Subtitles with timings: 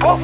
[0.00, 0.20] Impulspodden!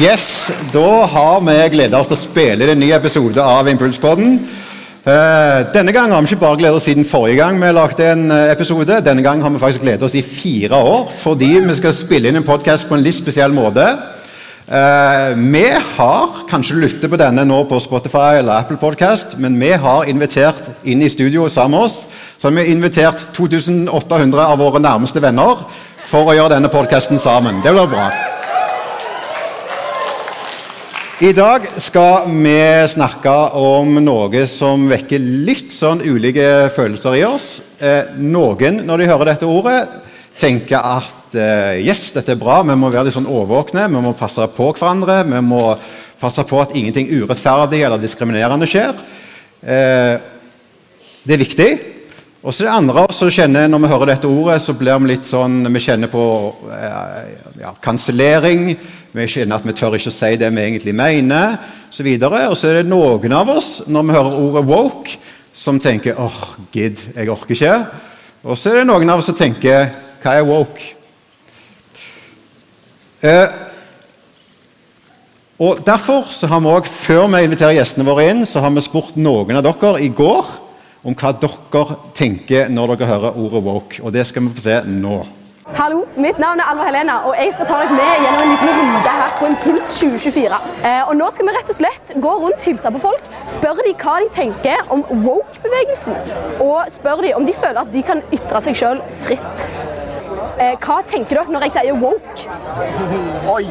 [0.00, 4.38] Yes, Da har vi gleda oss til å spille en ny episode av Impulspodden.
[5.00, 8.26] Eh, denne gang har vi ikke bare gledet oss siden forrige gang vi lagde en
[8.30, 8.98] eh, episode.
[9.00, 12.36] Denne gang har vi faktisk gledet oss i fire år, fordi vi skal spille inn
[12.36, 13.86] en podkast på en litt spesiell måte.
[14.68, 15.64] Eh, vi
[15.96, 20.68] har, kanskje lyttet på denne nå på Spotify eller Apple Podcast, men vi har invitert
[20.84, 22.02] inn i studio sammen med oss
[22.36, 25.64] så har vi invitert 2800 av våre nærmeste venner
[26.10, 27.64] for å gjøre denne podkasten sammen.
[27.64, 28.29] Det blir bra.
[31.20, 32.54] I dag skal vi
[32.88, 37.48] snakke om noe som vekker litt sånn ulike følelser i oss.
[37.76, 39.82] Eh, noen, når de hører dette ordet,
[40.40, 44.14] tenker at eh, yes, dette er bra, vi må være litt sånn årvåkne, vi må
[44.16, 45.60] passe på hverandre, vi må
[46.22, 48.96] passe på at ingenting urettferdig eller diskriminerende skjer.
[49.60, 50.16] Eh,
[51.28, 51.70] det er viktig.
[52.40, 55.28] Og så det andre som kjenner Når vi hører dette ordet, så blir vi litt
[55.28, 56.24] sånn Vi kjenner på
[56.72, 58.70] eh, ja, kansellering.
[59.12, 61.58] Vi kjenner at vi tør ikke å si det vi egentlig mener,
[61.90, 62.06] osv.
[62.22, 65.16] Og så er det noen av oss, når vi hører ordet 'woke',
[65.52, 67.74] som tenker åh, oh, gidd, jeg orker ikke.
[68.44, 69.90] Og så er det noen av oss som tenker
[70.22, 70.94] hva er woke?
[73.20, 73.48] Eh,
[75.58, 78.80] og Derfor så har vi også, før vi inviterer gjestene våre inn, så har vi
[78.80, 80.69] spurt noen av dere i går
[81.02, 84.00] om hva dere tenker når dere hører ordet woke.
[84.04, 85.20] Og det skal vi få se nå.
[85.70, 88.72] Hallo, mitt navn er Alva Helena, og jeg skal ta dere med gjennom en liten
[88.74, 90.58] runde her på Impuls 2024.
[90.88, 93.94] Eh, og nå skal vi rett og slett gå rundt, hilse på folk, spørre dem
[94.02, 96.18] hva de tenker om woke-bevegelsen.
[96.64, 99.68] Og spørre dem om de føler at de kan ytre seg sjøl fritt.
[100.58, 102.58] Eh, hva tenker dere når jeg sier woke?
[103.54, 103.62] Oi!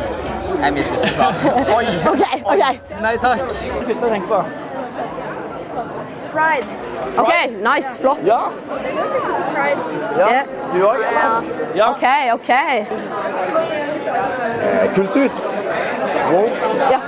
[0.63, 1.69] Jeg misforstår svaret.
[1.75, 1.83] Oi!
[2.15, 2.63] okay, okay.
[2.63, 2.73] Oi.
[3.03, 3.43] Nei takk.
[3.51, 4.68] Det første jeg tenker på.
[6.31, 6.65] Pride.
[7.17, 8.01] Ok, Nice.
[8.01, 8.21] Flott.
[8.25, 8.39] Ja.
[9.53, 9.81] Pride.
[10.17, 10.43] Ja.
[10.73, 10.97] Du òg?
[11.75, 11.89] Ja.
[11.91, 12.51] OK, OK.
[14.95, 15.29] Kultur.
[16.91, 16.99] Ja.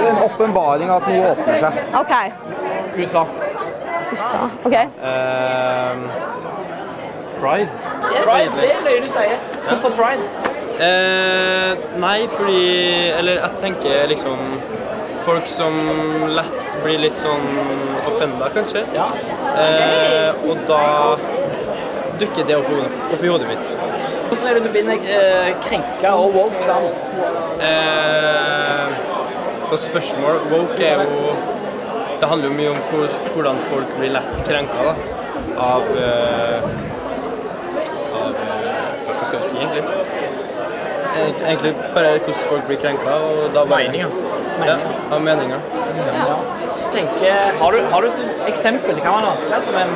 [0.00, 1.78] Er en åpenbaring av at noe åpner seg.
[2.00, 2.14] OK.
[2.96, 3.26] USA.
[4.12, 4.48] USA.
[4.64, 4.76] OK.
[5.02, 6.04] Uh,
[7.40, 7.70] pride.
[8.24, 8.50] Pride.
[8.60, 9.38] Det er løye du sier.
[9.68, 10.52] Hvorfor pride?
[10.74, 12.62] Uh, nei, fordi
[13.14, 14.40] Eller jeg tenker liksom
[15.24, 15.76] Folk som
[16.36, 17.46] lett blir litt sånn
[18.04, 18.82] offenda, kanskje.
[18.92, 19.06] Ja.
[19.56, 21.16] Eh, og da
[22.20, 22.68] dukker det opp,
[23.14, 23.70] opp i hodet mitt.
[24.28, 26.92] Hvorfor er det du begynner eh, krenka og woke sammen?
[27.64, 28.92] Eh,
[29.70, 30.40] godt spørsmål.
[30.52, 31.34] Woke er jo
[32.20, 34.92] Det handler jo mye om hvor, hvordan folk blir lett krenka da,
[35.60, 36.68] av eh,
[38.20, 40.03] Av eh, Hva skal vi si, egentlig?
[41.14, 43.14] Eh, Egentlig bare hvordan folk blir krenka.
[43.28, 44.08] Og da bare, Meninger.
[44.64, 44.76] Ja,
[45.12, 45.58] av meninger.
[46.14, 46.34] Ja.
[46.78, 48.94] Så tenker, har, du, har du et eksempel?
[48.94, 49.88] Det kan være vanskelig, altså, men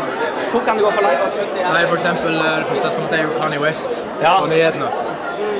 [0.50, 1.36] hvor kan det gå for langt?
[1.72, 4.38] Nei, for eksempel eh, det første som kom til er jo Kanye West Ja.
[4.40, 4.90] på nyhetene.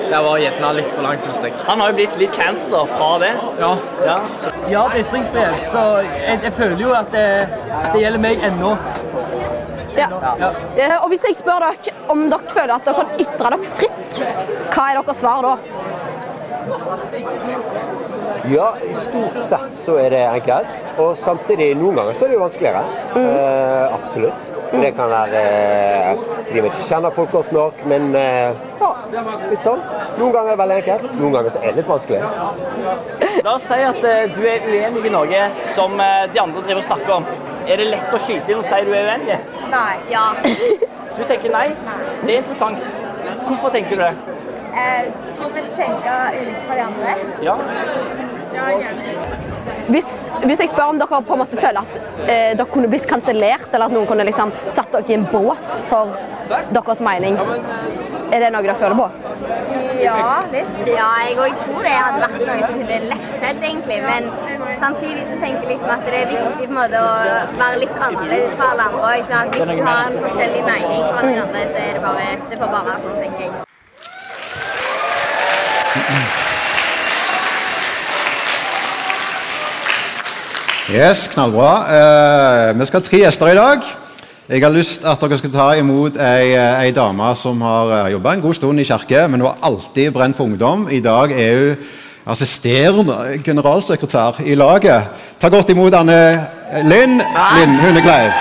[0.08, 1.52] Der var gjerne litt for langt, synes jeg.
[1.68, 3.32] Han har jo blitt litt cancelled fra det.
[3.60, 3.72] Ja,
[4.06, 4.16] Ja.
[4.72, 7.26] Ja, det er ytringsfrihet, så jeg, jeg føler jo at det,
[7.92, 8.72] det gjelder meg ennå.
[9.98, 10.09] Ja.
[10.38, 10.50] Ja.
[10.76, 14.20] Eh, Og hvis jeg spør dere om dere føler at dere kan ytre dere fritt,
[14.75, 15.56] hva er deres svar da?
[18.48, 20.82] Ja, i stort sett så er det enkelt.
[21.00, 22.82] Og samtidig, noen ganger så er det jo vanskeligere.
[23.19, 24.53] Eh, absolutt.
[24.72, 28.91] Det kan være eh, fordi vi ikke kjenner folk godt nok, men eh, ja,
[29.50, 29.80] litt sånn.
[30.19, 32.20] Noen ganger er det veldig enkelt, noen ganger så er det litt vanskelig.
[33.44, 35.42] la oss si at eh, du er uenig i noe
[35.75, 37.28] som eh, de andre driver og snakker om.
[37.68, 39.36] Er det lett å skyte inn og si du er uenig?
[39.68, 39.94] Nei.
[40.08, 40.24] Ja.
[41.18, 41.66] Du tenker nei?
[42.22, 42.84] Det er interessant.
[43.44, 44.36] Hvorfor tenker du det?
[44.78, 47.16] Jeg skulle vel tenke ulikt fra de andre.
[47.44, 47.56] Ja.
[48.54, 48.92] Ja.
[49.88, 50.08] Hvis,
[50.44, 53.68] hvis jeg spør om dere på en måte føler at eh, dere kunne blitt kansellert,
[53.72, 56.16] eller at noen kunne liksom satt dere i en bås for
[56.72, 57.36] deres mening,
[58.32, 59.09] er det noe dere føler på?
[60.03, 60.80] Ja, litt.
[60.86, 63.98] Ja, jeg òg tror det hadde vært noe som kunne lett skjedd, egentlig.
[64.04, 64.28] Men
[64.80, 67.15] samtidig så tenker jeg liksom at det er viktig på en måte å
[67.59, 69.15] være litt annerledes fra alle andre.
[69.28, 72.28] Sånn at hvis du har en forskjellig mening fra alle andre, så er det bare
[72.50, 73.65] Det får bare være sånn, tenker jeg.
[80.89, 81.72] Yes, knallbra.
[81.92, 83.84] Eh, vi skal ha tre gjester i dag.
[84.48, 88.33] Jeg har lyst at dere skal ta imot ei, eh, ei dame som har jobba
[88.33, 90.86] en god stund i kirke, men hun har alltid brent for ungdom.
[90.89, 91.77] I dag er hun
[92.33, 95.04] assisterende generalsekretær i laget.
[95.41, 96.48] Ta godt imot Anne
[96.89, 97.21] Linn
[97.59, 98.33] Linn Hundekleiv.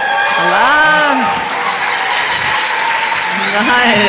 [3.68, 4.08] Nei.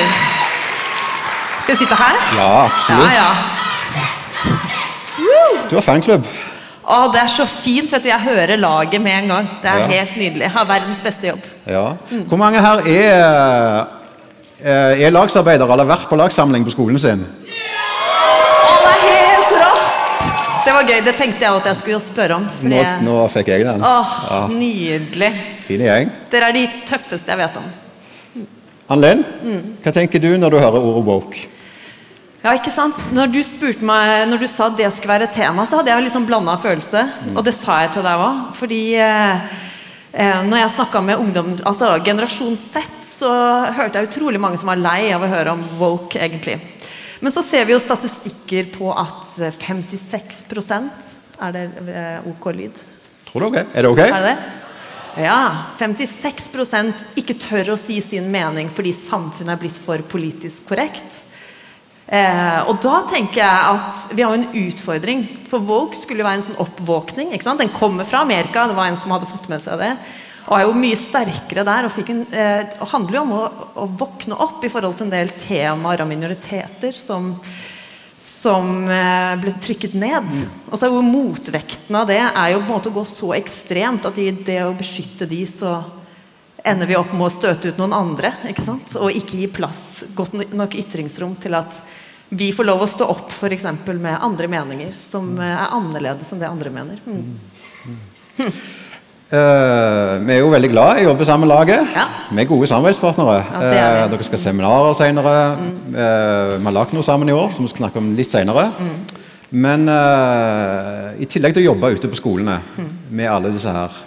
[1.62, 2.14] Skal jeg sitte her?
[2.38, 3.10] Ja, absolutt.
[3.10, 3.30] Ja, ja.
[5.70, 6.37] Du har fanklubb.
[6.88, 7.90] Å, det er så fint.
[7.92, 9.48] vet du, Jeg hører laget med en gang.
[9.62, 9.86] Det er Ja.
[9.86, 10.40] helt nydelig.
[10.46, 11.42] Jeg har verdens beste jobb.
[11.66, 11.96] Ja.
[12.28, 13.86] Hvor mange her er,
[14.64, 17.26] eh, er lagsarbeidere eller har vært på lagssamling på skolen sin?
[17.26, 20.64] Å, det er helt rått!
[20.64, 21.04] Det var gøy.
[21.04, 22.48] Det tenkte jeg at jeg skulle spørre om.
[22.62, 23.82] Nå, nå fikk jeg den.
[23.82, 25.32] Åh, Ja, Nydelig.
[25.66, 26.10] Fine gjeng.
[26.30, 27.68] Dere er de tøffeste jeg vet om.
[28.90, 29.76] Ann Linn, Mm.
[29.84, 31.36] hva tenker du når du hører ordet woke?
[32.38, 33.08] Ja, ikke sant?
[33.10, 36.26] Når du spurte meg, når du sa det skulle være tema, så hadde jeg liksom
[36.28, 37.02] blanda følelse.
[37.34, 38.44] Og det sa jeg til deg òg.
[38.54, 39.56] Fordi eh,
[40.12, 43.32] eh, når jeg snakka med ungdom, altså generasjon Z, så
[43.74, 46.60] hørte jeg utrolig mange som var lei av å høre om woke, egentlig.
[47.18, 52.82] Men så ser vi jo statistikker på at eh, 56% Er det eh, ok lyd?
[53.32, 53.62] Tror du ok?
[53.74, 54.04] Er det ok?
[54.06, 55.24] Er det det?
[55.26, 55.40] Ja.
[55.80, 61.24] 56% ikke tør å si sin mening fordi samfunnet er blitt for politisk korrekt.
[62.08, 65.26] Eh, og da tenker jeg at vi har jo en utfordring.
[65.48, 67.34] For Vogue skulle være en sånn oppvåkning.
[67.34, 67.60] ikke sant?
[67.60, 69.92] Den kommer fra Amerika, det var en som hadde fått med seg det.
[70.48, 71.88] Og er jo mye sterkere der.
[71.88, 73.42] Og, en, eh, og handler jo om å,
[73.84, 77.34] å våkne opp i forhold til en del temaer av minoriteter som
[78.18, 80.26] som eh, ble trykket ned.
[80.68, 83.30] Og så er jo Motvekten av det er jo på en måte å gå så
[83.36, 85.76] ekstremt at i det å beskytte de, så
[86.66, 88.32] ender vi opp med å støte ut noen andre.
[88.50, 88.96] ikke sant?
[88.98, 91.78] Og ikke gi plass, godt nok ytringsrom til at
[92.28, 96.32] vi får lov å stå opp for eksempel med andre meninger som eh, er annerledes
[96.34, 97.00] enn det andre mener.
[97.06, 97.32] Mm.
[99.28, 101.90] Eh, vi er jo veldig glad i å jobbe sammen med laget.
[102.32, 103.42] Vi er gode samarbeidspartnere.
[103.60, 103.98] det er vi.
[104.00, 105.34] Eh, dere skal ha seminarer senere.
[105.92, 108.70] Eh, vi har lagd noe sammen i år som vi skal snakke om litt senere.
[109.52, 112.56] Men eh, i tillegg til å jobbe ute på skolene
[113.12, 114.00] med alle disse her,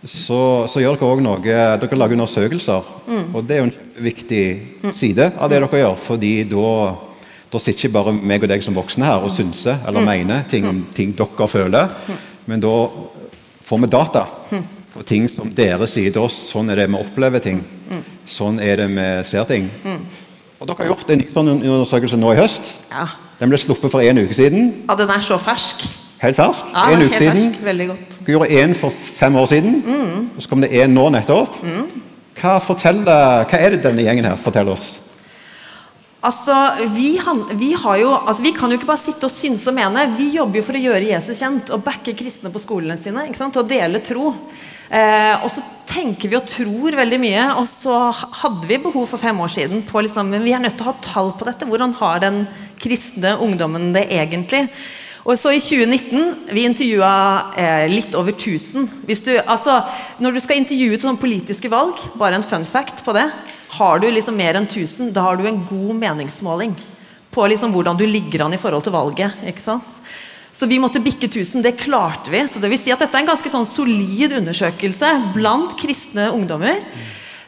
[0.00, 2.88] så, så gjør dere òg noe Dere lager undersøkelser.
[3.12, 3.24] Mm.
[3.28, 3.76] Og det er jo en
[4.08, 4.44] viktig
[4.96, 6.00] side av det dere gjør.
[6.00, 6.72] fordi da
[7.52, 10.06] da sitter ikke bare meg og deg som voksne her og synser eller Mm.
[10.06, 11.88] mener ting om ting dere føler,
[12.46, 12.88] men da
[13.68, 14.24] får vi data
[14.94, 16.34] på ting som dere sier til oss.
[16.52, 17.62] Sånn er det vi opplever ting.
[18.26, 19.70] Sånn er det vi ser ting.
[20.60, 22.74] Og dere har gjort en sånn undersøkelse nå i høst.
[22.90, 23.06] Ja.
[23.40, 24.84] Den ble sluppet for en uke siden.
[24.88, 25.86] ja, den er så fersk.
[26.22, 26.64] Helt fersk.
[26.72, 27.34] Ja, en uke siden.
[27.52, 27.64] fersk.
[27.64, 28.18] Veldig godt.
[28.26, 30.30] Dere gjorde en for fem år siden, Mm.
[30.36, 31.62] og så kom det en nå nettopp.
[31.64, 31.88] Mm.
[32.40, 35.00] Hva, hva er det denne gjengen her forteller oss?
[36.22, 36.54] Altså,
[36.94, 40.04] vi, han, vi, jo, altså, vi kan jo ikke bare sitte og synse og mene.
[40.14, 43.24] Vi jobber jo for å gjøre Jesus kjent og backe kristne på skolene sine.
[43.26, 43.58] ikke sant?
[43.58, 44.30] Og dele tro.
[44.86, 47.48] Eh, og så tenker vi og tror veldig mye.
[47.58, 50.86] Og så hadde vi behov for fem år siden på liksom, vi er nødt til
[50.86, 51.66] å ha tall på dette.
[51.66, 52.44] Hvordan har den
[52.82, 54.68] kristne ungdommen det egentlig?
[55.22, 57.10] Og så I 2019 vi intervjua
[57.54, 58.88] eh, litt over 1000.
[59.06, 59.78] Hvis du, altså,
[60.18, 63.28] når du skal intervjue til sånne politiske valg, bare en fun fact på det,
[63.78, 66.74] har du liksom mer enn 1000, da har du en god meningsmåling
[67.32, 69.38] på liksom hvordan du ligger an i forhold til valget.
[69.46, 70.00] ikke sant?
[70.52, 71.62] Så vi måtte bikke 1000.
[71.64, 72.42] Det klarte vi.
[72.48, 76.82] Så det vil si at dette er en ganske sånn solid undersøkelse blant kristne ungdommer.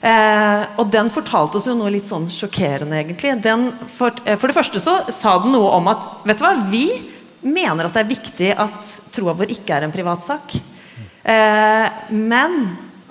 [0.05, 3.35] Eh, og den fortalte oss jo noe litt sånn sjokkerende, egentlig.
[3.93, 6.87] For, eh, for det første så sa den noe om at vet du hva, vi
[7.45, 10.57] mener at det er viktig at troa vår ikke er en privatsak.
[11.25, 12.57] Eh, men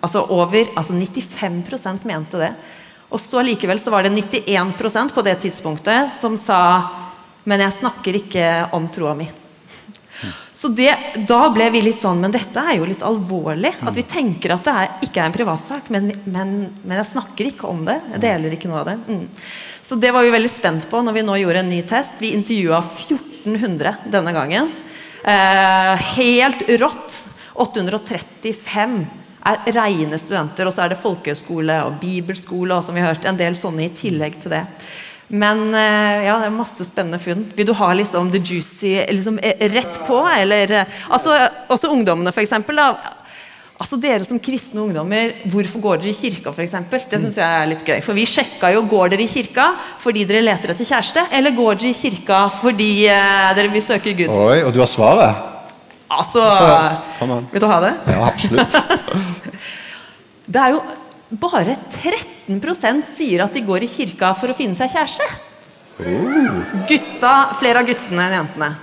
[0.03, 2.51] altså over altså 95% mente det.
[3.13, 6.59] Og så likevel så var det 91% på det tidspunktet som sa
[7.43, 9.27] Men jeg snakker ikke om troa mi.
[10.53, 10.93] Så det,
[11.27, 13.73] Da ble vi litt sånn Men dette er jo litt alvorlig.
[13.83, 17.51] At vi tenker at det er, ikke er en privatsak, men, men, men jeg snakker
[17.51, 17.99] ikke om det.
[18.15, 18.97] Jeg deler ikke noe av det.
[19.09, 19.27] Mm.
[19.83, 22.21] Så det var vi veldig spent på når vi nå gjorde en ny test.
[22.23, 22.79] Vi intervjua
[23.43, 24.71] 1400 denne gangen.
[25.23, 27.15] Eh, helt rått.
[27.53, 28.97] 835
[29.45, 30.67] er reine studenter.
[30.67, 33.87] Og så er det folkehøyskole og bibelskole og som vi har hørt, en del sånne
[33.87, 34.65] i tillegg til det.
[35.33, 37.45] Men eh, ja, det er masse spennende funn.
[37.57, 40.19] Vil du ha liksom the juicy liksom, eh, rett på?
[40.29, 41.37] Eller eh, altså,
[41.73, 42.77] også ungdommene, for eksempel.
[42.77, 43.22] Da.
[43.81, 46.53] Altså Dere som kristne ungdommer, hvorfor går dere i kirka?
[46.61, 47.01] Eksempel?
[47.09, 47.99] det synes jeg er litt gøy.
[48.05, 51.81] For vi sjekka jo går dere i kirka fordi dere leter etter kjæreste, eller går
[51.81, 54.29] dere i kirka fordi eh, dere vil søke Gud?
[54.29, 55.49] Oi, og du har svaret?
[56.13, 56.43] Altså
[57.51, 57.93] Vil du ha det?
[58.13, 58.77] Ja, absolutt.
[60.53, 60.81] Det er jo
[61.41, 65.27] bare 13% sier at de går i kirka for å finne seg kjæreste.
[66.03, 66.59] Oh.
[66.89, 68.73] Gutta, Flere av guttene enn jentene.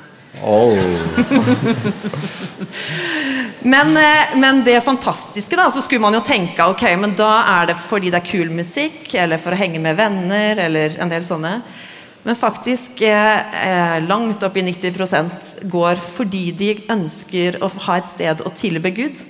[0.42, 0.76] Oh.
[3.62, 7.66] Men, eh, men det fantastiske, da, så skulle man jo tenke ok, men da er
[7.68, 11.26] det fordi det er kul musikk, eller for å henge med venner, eller en del
[11.26, 11.58] sånne.
[12.24, 18.08] Men faktisk eh, eh, langt opp i 90% går fordi de ønsker å ha et
[18.08, 19.20] sted å tilbe Gud.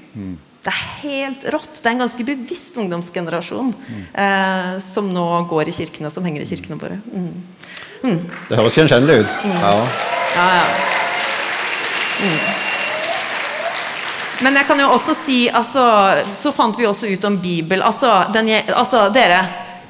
[0.60, 1.72] Det er helt rått.
[1.78, 3.70] Det er en ganske bevisst ungdomsgenerasjon
[4.12, 6.98] eh, som nå går i kirkene, som henger i kirkene våre.
[7.14, 7.30] Mm.
[8.02, 9.36] Det høres gjenkjennelig ut.
[9.50, 9.74] Ja.
[10.36, 10.66] Ja, ja.
[12.20, 12.40] Mm.
[14.40, 15.82] Men jeg kan jo også si altså,
[16.32, 17.82] Så fant vi også ut om Bibel.
[17.84, 19.40] Altså, den, altså dere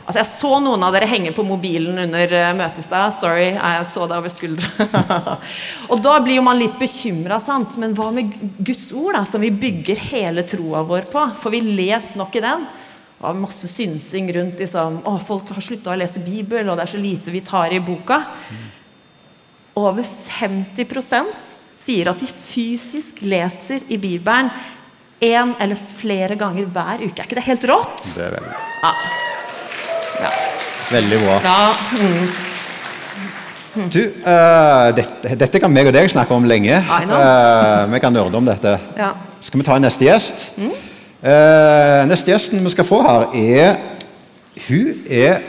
[0.06, 3.14] altså, Jeg så noen av dere henge på mobilen under uh, møtet i stad.
[3.14, 4.88] Sorry, jeg så det over skuldra.
[5.92, 7.78] og da blir jo man litt bekymra, sant.
[7.78, 11.26] Men hva med Guds ord, da, som vi bygger hele troa vår på?
[11.42, 12.66] Får vi lest nok i den?
[13.20, 16.92] Var masse synsing rundt liksom, å, folk har slutta å lese Bibel, og det er
[16.94, 18.22] så lite vi tar i boka.
[19.76, 21.48] Over 50%
[21.80, 24.48] sier at de fysisk leser i Bibelen
[25.20, 27.20] én eller flere ganger hver uke.
[27.20, 28.00] Er ikke det helt rått?
[28.16, 28.92] Det er veldig, Ja.
[30.24, 30.30] ja.
[30.90, 31.40] veldig bra.
[31.44, 31.74] ja.
[32.00, 32.30] Mm.
[33.70, 36.80] Du, uh, dette, dette kan meg og deg snakke om lenge.
[36.82, 37.84] Uh.
[37.92, 38.78] Vi kan nørde om dette.
[38.98, 39.12] ja.
[39.40, 40.50] Skal vi ta neste gjest?
[41.20, 43.74] Eh, neste gjesten vi skal få her, er
[44.68, 45.40] Hun er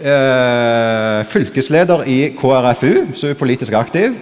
[0.00, 4.14] eh, fylkesleder i KrFU, så hun er politisk aktiv.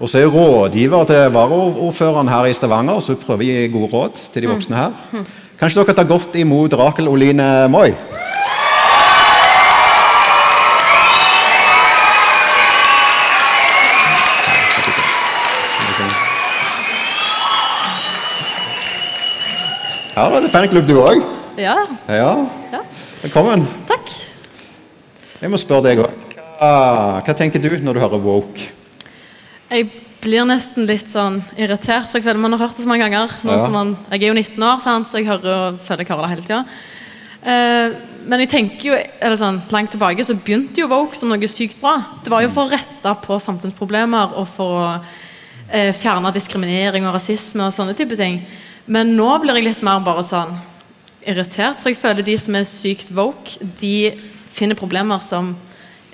[0.00, 3.72] Og så er hun rådgiver til varaordføreren her i Stavanger, så hun prøver å gi
[3.72, 5.24] gode råd til de voksne her.
[5.60, 7.90] Kanskje dere tar godt imot Rakel Oline Moi?
[20.18, 21.20] Ja, da er det fanklubb du òg.
[21.54, 21.76] Ja,
[22.10, 22.30] Ja.
[22.72, 22.80] Ja.
[23.22, 23.68] Velkommen.
[23.86, 24.08] takk.
[25.40, 26.34] Jeg må spørre deg òg.
[26.58, 28.66] Hva, hva tenker du når du hører woke?
[29.70, 29.86] Jeg
[30.20, 33.30] blir nesten litt sånn irritert, for jeg føler man har hørt det så mange ganger.
[33.46, 33.68] Ja.
[33.70, 35.06] man, jeg er jo 19 år, sant?
[35.06, 36.64] så jeg hører føler jeg hører det hele tida.
[37.46, 37.96] Uh,
[38.26, 41.78] men jeg tenker jo, eller sånn, langt tilbake så begynte jo Vogue som noe sykt
[41.78, 42.00] bra.
[42.24, 44.94] Det var jo for å rette på samfunnsproblemer og for å
[45.70, 48.42] eh, fjerne diskriminering og rasisme og sånne type ting.
[48.88, 50.54] Men nå blir jeg litt mer bare sånn
[51.28, 54.12] irritert, for jeg føler de som er sykt woke, de
[54.54, 55.50] finner problemer som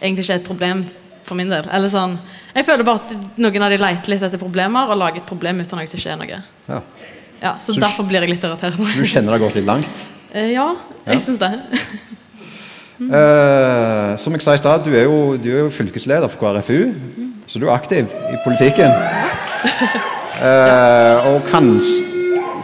[0.00, 0.80] egentlig ikke er et problem
[1.24, 1.68] for min del.
[1.70, 2.16] Eller sånn,
[2.54, 5.62] jeg føler bare at noen av de leter litt etter problemer og lager et problem
[5.62, 6.40] ut av noe som ikke er noe.
[6.68, 6.80] Ja.
[7.44, 8.74] Ja, så, Så derfor blir jeg litt irritert.
[8.78, 10.04] Så du kjenner det har gått litt langt?
[10.34, 10.64] Eh, ja,
[11.06, 11.20] jeg Ja.
[11.22, 11.52] syns det.
[12.98, 16.90] Uh, som jeg sa i stad, du, du er jo fylkesleder for KrFU,
[17.46, 18.90] så du er aktiv i politikken.
[20.42, 22.13] uh, og kanskje,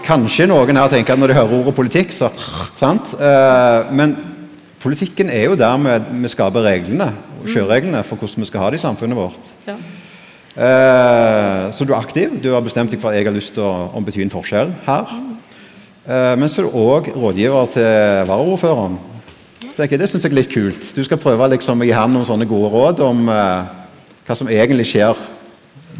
[0.04, 2.30] kanskje noen her tenker at når de hører ordet politikk, så
[2.78, 3.14] sant?
[3.20, 4.14] Eh, men
[4.82, 8.80] politikken er jo der vi, skaper reglene og kjørereglene for hvordan vi skal ha det
[8.80, 9.52] i samfunnet vårt.
[9.68, 9.76] Ja.
[10.50, 12.36] Eh, så du er aktiv.
[12.42, 15.14] Du har bestemt deg for at jeg har lyst til å, bety en forskjell her.
[16.06, 18.98] Eh, men så er du òg rådgiver til varaordføreren.
[19.80, 20.92] Det syns jeg er litt kult.
[20.96, 24.90] Du skal prøve liksom, å gi han noen sånne gode råd om hva som egentlig
[24.90, 25.16] skjer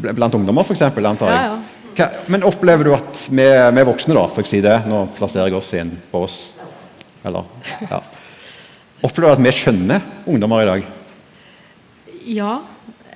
[0.00, 0.83] blant ungdommer, f.eks.
[0.85, 1.37] antar jeg.
[1.37, 1.70] Ja, ja.
[1.97, 5.51] Hva, men opplever du at vi, vi voksne, da, får jeg si det, nå plasserer
[5.51, 6.39] jeg oss inn på oss.
[7.25, 7.49] eller
[7.91, 8.03] ja.
[9.01, 10.87] Opplever du at vi skjønner ungdommer i dag?
[12.31, 12.55] Ja,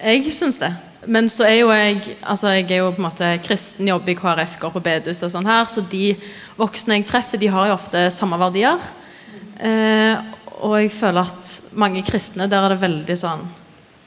[0.00, 0.73] jeg syns det.
[1.07, 4.16] Men så er jo jeg altså jeg er jo på en måte kristen, jobber i
[4.19, 6.14] KrF, går på bedehus og sånn her, så de
[6.57, 8.81] voksne jeg treffer, de har jo ofte samme verdier.
[9.61, 10.14] Eh,
[10.64, 13.45] og jeg føler at mange kristne, der er det veldig sånn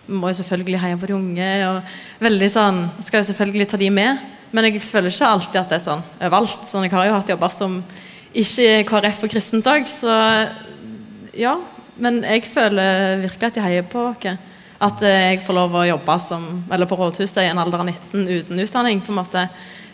[0.07, 3.79] Vi må jo selvfølgelig heie på de unge, og veldig sånn Skal jo selvfølgelig ta
[3.79, 6.67] de med, men jeg føler ikke alltid at det er sånn overalt.
[6.67, 7.79] Sånn, jeg har jo hatt jobber som
[8.37, 10.13] ikke er KrF og kristent òg, så
[11.37, 11.55] ja,
[12.01, 14.37] men jeg føler virkelig at jeg heier på dere.
[14.83, 17.87] At eh, jeg får lov å jobbe som, eller på rådhuset i en alder av
[17.89, 19.01] 19 uten utdanning.
[19.01, 19.47] på en måte.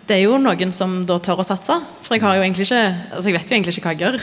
[0.03, 1.77] Det er jo noen som da tør å satse.
[2.03, 2.81] For jeg har jo egentlig ikke,
[3.15, 4.17] altså jeg vet jo egentlig ikke hva jeg gjør.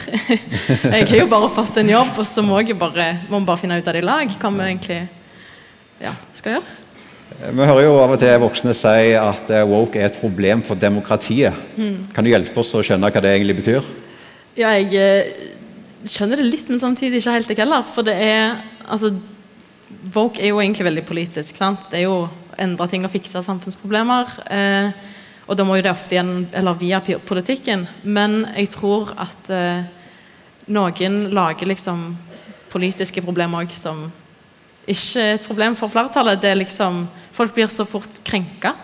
[0.98, 3.80] jeg har jo bare fått en jobb, og så må jeg bare, må bare finne
[3.80, 4.36] ut av det i lag.
[4.36, 5.00] Hva vi egentlig
[6.04, 6.79] ja, skal gjøre.
[7.40, 10.78] Vi hører jo av og til voksne si at eh, woke er et problem for
[10.78, 11.56] demokratiet.
[11.78, 12.10] Mm.
[12.14, 13.86] Kan du hjelpe oss å skjønne hva det egentlig betyr?
[14.58, 15.30] Ja, jeg eh,
[16.04, 17.86] skjønner det litt, men samtidig ikke helt jeg heller.
[17.88, 19.14] For det er altså
[20.14, 21.56] Woke er jo egentlig veldig politisk.
[21.58, 21.88] sant?
[21.90, 22.28] Det er jo å
[22.62, 24.36] endre ting og fikse samfunnsproblemer.
[24.46, 24.92] Eh,
[25.50, 27.86] og da må jo det ofte igjen, eller via politikken.
[28.02, 29.82] Men jeg tror at eh,
[30.70, 32.12] noen lager liksom
[32.70, 34.06] politiske problemer òg som
[34.90, 36.40] ikke et problem for flertallet.
[36.42, 38.74] Det er liksom Folk blir så fort krenka.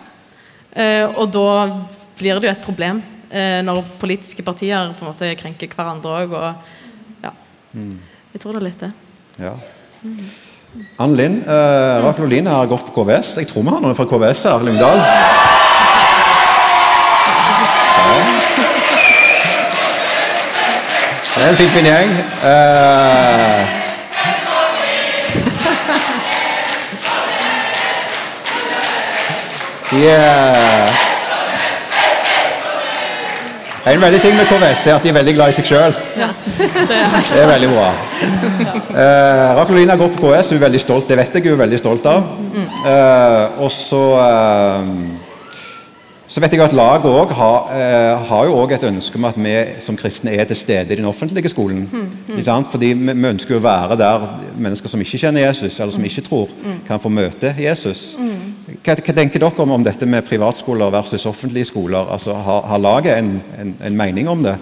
[0.71, 1.67] Eh, og da
[2.17, 6.33] blir det jo et problem eh, når politiske partier på en måte krenker hverandre òg.
[6.33, 7.33] Og ja.
[7.75, 7.99] Mm.
[8.33, 8.91] Jeg tror det er litt det.
[9.43, 9.53] Ja.
[11.03, 13.35] Ann Linn, eh, Rakel Oline har gått på KVS.
[13.43, 14.65] Jeg tror vi har noen fra KVS her.
[14.65, 15.03] Lyngdal.
[21.37, 22.15] Det er en fin, fin gjeng.
[22.49, 23.86] Eh,
[29.93, 30.89] Yeah.
[33.87, 35.93] En veldig ting med KVS er at de er veldig glad i seg sjøl.
[36.19, 36.27] Ja,
[36.57, 37.85] det Det er veldig bra.
[38.91, 41.07] Uh, Rakelina går på KS, hun er veldig stolt.
[41.07, 42.27] Det vet jeg hun er veldig stolt av.
[42.83, 44.91] Uh, og så eh,
[46.27, 49.37] så vet jeg at laget også har, eh, har jo også et ønske om at
[49.39, 51.87] vi som kristne er til stede i den offentlige skolen.
[51.91, 52.67] Mm, sant?
[52.71, 56.25] Fordi vi, vi ønsker å være der mennesker som ikke kjenner Jesus, eller som ikke
[56.27, 56.51] tror,
[56.87, 58.17] kan få møte Jesus.
[58.83, 62.11] Hva, hva tenker dere om, om dette med privatskoler versus offentlige skoler?
[62.11, 64.57] Altså, har, har laget en, en, en mening om det?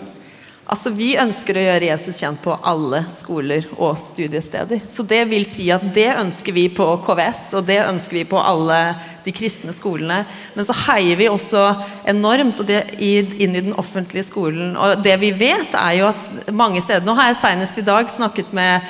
[0.65, 4.85] Altså, Vi ønsker å gjøre Jesus kjent på alle skoler og studiesteder.
[4.89, 8.41] Så det vil si at det ønsker vi på KVS, og det ønsker vi på
[8.41, 8.79] alle
[9.25, 10.21] de kristne skolene.
[10.55, 11.65] Men så heier vi også
[12.07, 14.77] enormt det, inn i den offentlige skolen.
[14.77, 18.09] Og det vi vet, er jo at mange steder Nå har jeg senest i dag
[18.09, 18.85] snakket med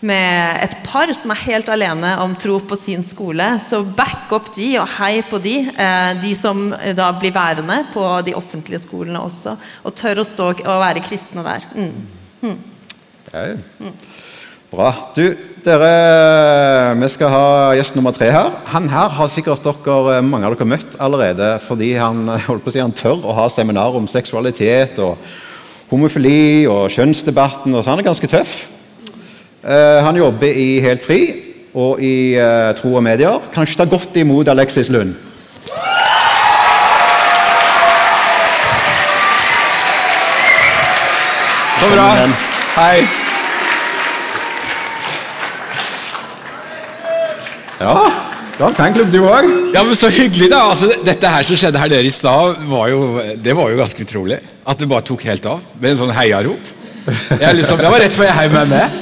[0.00, 3.46] med et par som er helt alene om tro på sin skole.
[3.66, 5.56] Så back opp de, og hei på de.
[5.72, 9.56] Eh, de som da blir værende på de offentlige skolene også.
[9.82, 11.66] Og tør å stå og være kristne der.
[11.74, 12.06] Mm.
[12.42, 12.58] Mm.
[13.32, 13.92] Ja, ja.
[14.70, 14.92] Bra.
[15.16, 15.24] Du,
[15.64, 17.46] dere, vi skal ha
[17.78, 18.50] gjest nummer tre her.
[18.72, 22.74] Han her har sikkert dere, mange av dere møtt allerede, fordi han holdt på å
[22.74, 25.20] si han tør å ha seminar om seksualitet og
[25.90, 27.74] homofili og kjønnsdebatten.
[27.74, 28.56] og så Han er ganske tøff.
[29.64, 31.20] Eh, han jobber i Helt Fri
[31.74, 32.34] og i
[32.78, 33.40] Tro og Medier.
[33.54, 35.14] Kanskje ta godt imot Alexis Lund.
[41.78, 42.10] Så bra.
[42.74, 43.27] Hei.
[47.78, 47.94] Ja,
[48.58, 49.50] du har fanklubb, du òg.
[49.74, 50.64] Ja, men Så hyggelig, da.
[50.72, 52.90] Altså, dette her som skjedde her nede i stad, var
[53.38, 54.40] det var jo ganske utrolig.
[54.66, 56.72] At det bare tok helt av med en sånn heiarop.
[57.08, 58.98] Liksom, det var rett før jeg heiv meg med.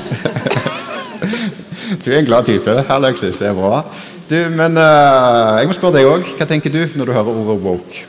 [2.03, 3.39] Du er en glad type, Alexis.
[3.41, 3.81] Det er bra.
[4.27, 6.29] Du, men uh, jeg må spørre deg òg.
[6.37, 8.03] Hva tenker du når du hører ordet woke?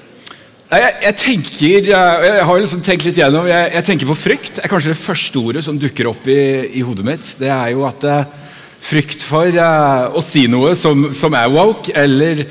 [0.68, 4.60] Jeg, jeg tenker, jeg har liksom tenkt litt gjennom, jeg, jeg, tenker på frykt.
[4.60, 6.42] er kanskje det første ordet som dukker opp i,
[6.76, 7.30] i hodet mitt.
[7.40, 8.47] Det er jo at uh,
[8.88, 12.48] Frykt for eh, å si noe som, som er woke, eller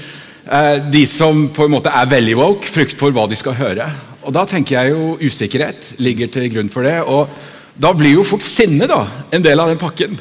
[0.47, 2.69] de som på en måte er veldig woke.
[2.71, 3.89] Frykt for hva de skal høre.
[4.23, 7.01] Og Da tenker jeg jo usikkerhet ligger til grunn for det.
[7.03, 7.27] og
[7.75, 9.01] Da blir jo folk sinne, da,
[9.35, 10.15] en del av den pakken.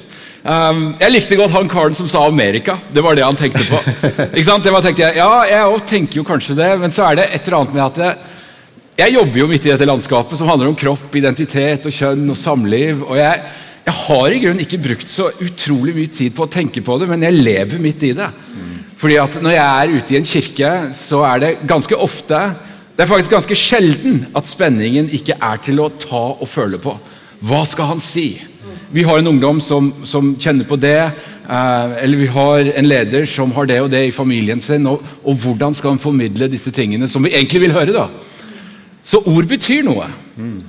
[0.45, 2.77] Um, jeg likte godt han karen som sa Amerika.
[2.93, 3.80] Det var det han tenkte på.
[4.38, 4.65] Ikke sant?
[4.65, 7.25] Det var, tenkte jeg, ja, jeg òg tenker jo kanskje det, men så er det
[7.32, 8.34] et eller annet med at jeg,
[8.99, 12.38] jeg jobber jo midt i dette landskapet som handler om kropp, identitet og kjønn og
[12.38, 13.01] samliv.
[13.08, 13.41] og jeg,
[13.86, 17.10] jeg har i grunnen ikke brukt så utrolig mye tid på å tenke på det,
[17.12, 18.32] men jeg lever midt i det.
[18.98, 22.39] Fordi at Når jeg er ute i en kirke, så er det ganske ofte
[22.95, 26.93] Det er faktisk ganske sjelden at spenningen ikke er til å ta og føle på.
[27.43, 28.39] Hva skal han si?
[28.95, 31.12] Vi har en ungdom som, som kjenner på det.
[31.43, 34.88] Eh, eller vi har en leder som har det og det i familien sin.
[34.88, 37.91] Og, og, hvordan skal han formidle disse tingene som vi egentlig vil høre?
[37.91, 38.08] da?
[39.06, 40.08] Så ord betyr noe.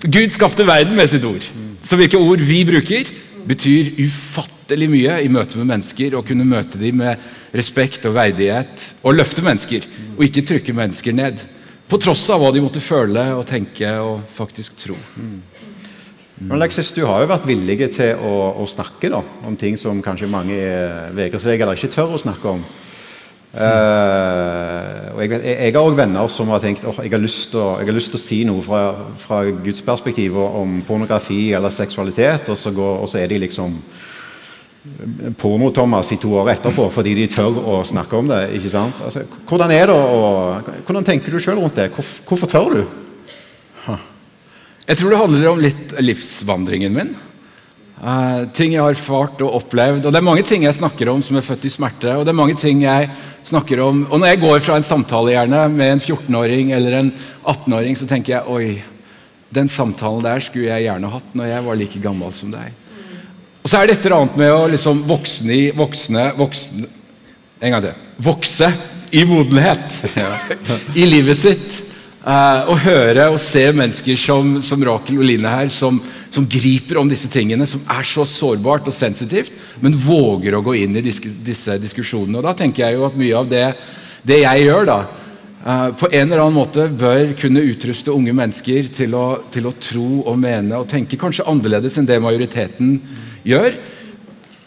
[0.05, 1.47] Gud skapte verden med sitt ord.
[1.83, 3.09] Så hvilke ord vi bruker,
[3.47, 6.19] betyr ufattelig mye i møte med mennesker.
[6.19, 7.23] Å kunne møte dem med
[7.57, 8.91] respekt og verdighet.
[9.07, 11.41] Og løfte mennesker, og ikke trykke mennesker ned.
[11.87, 14.97] På tross av hva de måtte føle og tenke og faktisk tro.
[16.37, 20.03] Men Alexis, Du har jo vært villig til å, å snakke da, om ting som
[20.05, 20.59] kanskje mange
[21.17, 22.67] vegrer seg eller ikke tør å snakke om.
[23.57, 28.19] Uh, og jeg, jeg, har òg venner som har tenkt oh, jeg, har lyst til
[28.19, 28.81] å, si noe fra,
[29.17, 33.79] fra Guds perspektiv om pornografi eller seksualitet, og så, går, og så er de liksom
[35.41, 38.43] Porno-Thomas i to år etterpå fordi de tør å snakke om det.
[38.59, 39.01] ikke sant?
[39.07, 40.29] Altså, hvordan er det å,
[40.85, 41.89] hvordan tenker du sjøl rundt det?
[41.97, 42.83] Hvor, hvorfor tør du?
[44.87, 47.17] Jeg tror det handler om litt livsvandringen min.
[47.97, 50.05] Uh, ting jeg har erfart og opplevd.
[50.05, 52.13] Og det er mange ting jeg snakker om som er født i smerte.
[52.13, 53.09] Og det er mange ting jeg
[53.47, 57.13] snakker om Og når jeg går fra en samtale gjerne med en 14-åring eller en
[57.45, 58.83] 18-åring, så tenker jeg oi,
[59.55, 62.75] den samtalen der skulle jeg gjerne hatt når jeg var like gammel som deg.
[63.63, 66.93] Og så er det et eller annet med å liksom voksne i voksne, voksne
[67.57, 68.01] En gang til.
[68.21, 68.67] Vokse
[69.17, 70.03] i modenhet
[71.01, 71.79] i livet sitt.
[72.27, 76.03] Uh, å høre og se mennesker som, som Rakel og Line her, som,
[76.37, 80.77] som, griper om disse tingene, som er så sårbart og sensitivt, men våger å gå
[80.83, 82.39] inn i disse, diskusjonene.
[82.41, 83.67] Og Da tenker jeg jo at mye av det,
[84.27, 84.99] det jeg gjør, da,
[85.65, 89.77] uh, på en eller annen måte bør kunne utruste unge mennesker til å, til å
[89.81, 92.99] tro og mene og tenke kanskje annerledes enn det majoriteten
[93.47, 93.81] gjør.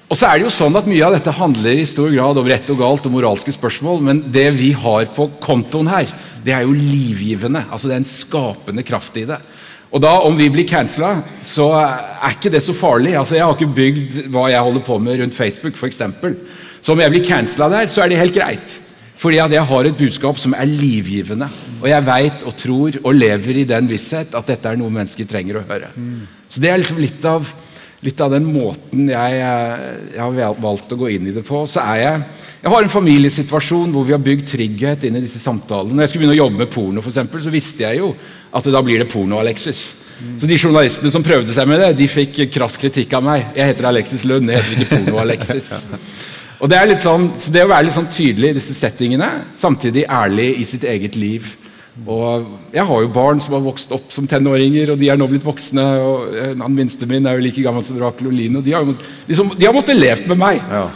[0.09, 2.47] Og så er det jo sånn at Mye av dette handler i stor grad om
[2.49, 6.09] rett og galt og moralske spørsmål, men det vi har på kontoen her,
[6.41, 7.67] det er jo livgivende.
[7.69, 9.37] altså Det er en skapende kraft i det.
[9.91, 13.15] Og da, Om vi blir cancela, så er ikke det så farlig.
[13.17, 16.03] altså Jeg har ikke bygd hva jeg holder på med rundt Facebook, f.eks.
[16.81, 18.77] Så om jeg blir cancela der, så er det helt greit.
[19.19, 21.49] Fordi at jeg har et budskap som er livgivende.
[21.81, 25.27] Og jeg veit og tror og lever i den visshet at dette er noe mennesker
[25.27, 25.89] trenger å høre.
[26.49, 27.49] Så det er liksom litt av,
[28.05, 31.65] litt av den måten jeg, eh, jeg har valgt å gå inn i det på.
[31.67, 32.21] Så er jeg
[32.59, 35.95] jeg har en familiesituasjon hvor vi har bygd trygghet inn i disse samtalene.
[35.95, 38.09] Når jeg skulle begynne å jobbe med porno, for eksempel, så visste jeg jo
[38.51, 39.83] at da blir det porno-Alexis.
[40.35, 43.45] Så de journalistene som prøvde seg med det, de fikk krass kritikk av meg.
[43.55, 45.71] Jeg heter Alexis Lund, jeg heter ikke Porno-Alexis.
[46.59, 49.29] Og det er litt sånn, så det å være litt sånn tydelig i disse settingene,
[49.55, 51.47] samtidig ærlig i sitt eget liv.
[52.07, 55.27] Og Jeg har jo barn som har vokst opp som tenåringer, og de er nå
[55.27, 55.83] blitt voksne.
[55.99, 58.57] og Den minste min er jo like gammel som Rakel og Line.
[58.57, 58.85] og De har,
[59.27, 60.61] liksom, de har måttet levd med meg.
[60.71, 60.87] Ja.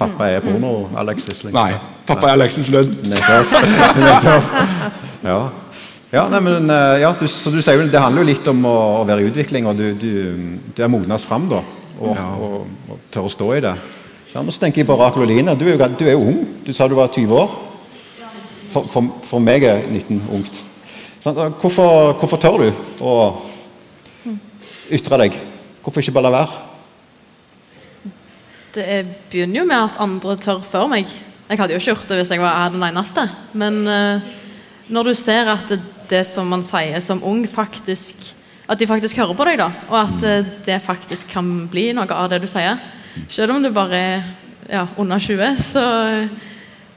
[0.00, 1.42] Pappa er porno, Alexis?
[1.44, 1.52] Liksom.
[1.52, 1.74] Nei,
[2.08, 2.94] pappa er Alexis Lund.
[5.22, 5.50] Ja.
[6.10, 8.64] Ja, nei, men, eh, ja, du, så du sier jo, Det handler jo litt om
[8.66, 10.08] å, å være i utvikling, og du, du,
[10.74, 11.60] du er modnes fram da,
[12.00, 12.24] og, Ja.
[12.40, 13.74] og, og tør å stå i det.
[14.32, 15.54] Ja, så tenker jeg på Rakel og Line.
[15.58, 16.40] Du er, jo, du er jo ung.
[16.66, 17.54] Du sa du var 20 år.
[18.70, 20.60] For, for, for meg er 19 ungt.
[21.20, 22.68] Sånn, hvorfor, hvorfor tør du
[23.04, 23.14] å
[24.90, 25.36] ytre deg?
[25.84, 26.66] Hvorfor ikke bare la være?
[28.74, 31.06] Det er- begynner jo med at andre tør før meg.
[31.50, 33.24] Jeg hadde jo ikke gjort det hvis jeg var den eneste.
[33.52, 34.20] Men eh,
[34.88, 35.80] når du ser at det,
[36.10, 38.36] det som man sier som ung, faktisk
[38.70, 39.64] At de faktisk hører på deg, da.
[39.90, 42.78] Og at eh, det faktisk kan bli noe av det du sier.
[43.26, 44.20] Selv om du bare er
[44.70, 45.82] ja, under 20, så,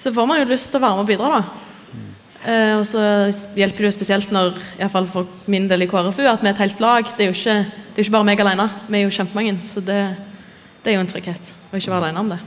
[0.04, 1.70] så får man jo lyst til å være med og bidra, da.
[2.44, 3.00] Eh, og så
[3.56, 6.50] hjelper det jo spesielt når, i hvert fall for min del i KrFU, at vi
[6.50, 7.08] er et helt lag.
[7.16, 8.66] Det er jo ikke, det er ikke bare meg alene.
[8.90, 9.54] Vi er jo kjempemange.
[9.70, 10.02] Så det,
[10.84, 12.42] det er jo en trygghet å ikke være alene om det.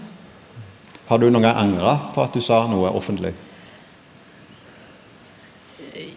[1.07, 3.33] Har du noen gang angra på at du sa noe offentlig?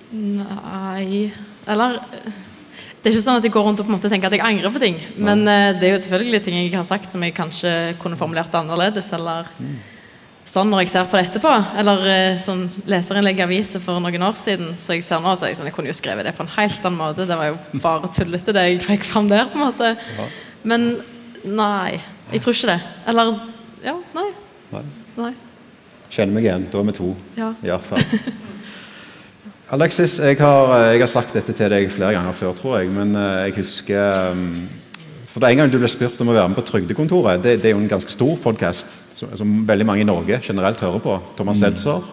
[0.10, 1.30] Nei
[1.70, 2.00] Eller
[2.98, 4.44] Det er ikke sånn at jeg går rundt og på en måte tenker at jeg
[4.44, 4.98] angrer på ting.
[5.16, 7.72] Men uh, det er jo selvfølgelig ting jeg har sagt som jeg kanskje
[8.02, 9.14] kunne formulert annerledes.
[9.16, 9.48] Eller
[10.50, 11.52] sånn når jeg ser på det etterpå.
[11.80, 14.74] Eller eh, sånn leserinnlegg i aviser for noen år siden.
[14.80, 16.54] Så jeg ser nå, så er jeg sånn, jeg kunne jo skrevet det på en
[16.56, 17.28] helt annen måte.
[17.30, 19.50] Det var jo bare tullete det jeg fikk fram der.
[19.52, 19.94] på en måte
[20.68, 20.90] Men
[21.46, 22.00] nei,
[22.34, 22.80] jeg tror ikke det.
[23.12, 23.34] Eller
[23.86, 24.30] ja, nei.
[24.74, 24.84] Nei.
[25.20, 25.34] nei.
[26.10, 26.66] Kjenner meg igjen.
[26.72, 27.12] Da er vi to.
[27.38, 27.78] Ja.
[27.86, 28.04] Fall.
[29.76, 32.90] Alexis, jeg har, jeg har sagt dette til deg flere ganger før, tror jeg.
[32.96, 34.66] Men eh, jeg husker um,
[35.30, 37.44] For det en gang du ble spurt om å være med på Trygdekontoret.
[37.44, 40.82] Det, det er jo en ganske stor podkast som, som veldig mange i Norge generelt
[40.84, 41.18] hører på.
[41.38, 42.06] Thomas Seltzer.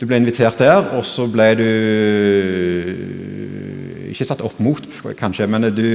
[0.00, 1.68] Du ble invitert der, og så ble du
[4.10, 4.84] Ikke satt opp mot,
[5.18, 5.86] kanskje, men du,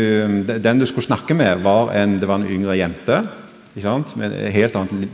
[0.60, 3.22] den du skulle snakke med, var en, det var en yngre jente.
[4.20, 5.06] Med helt annet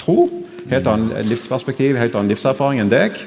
[0.00, 0.24] tro,
[0.70, 3.20] helt annet livsperspektiv, helt annen livserfaring enn deg.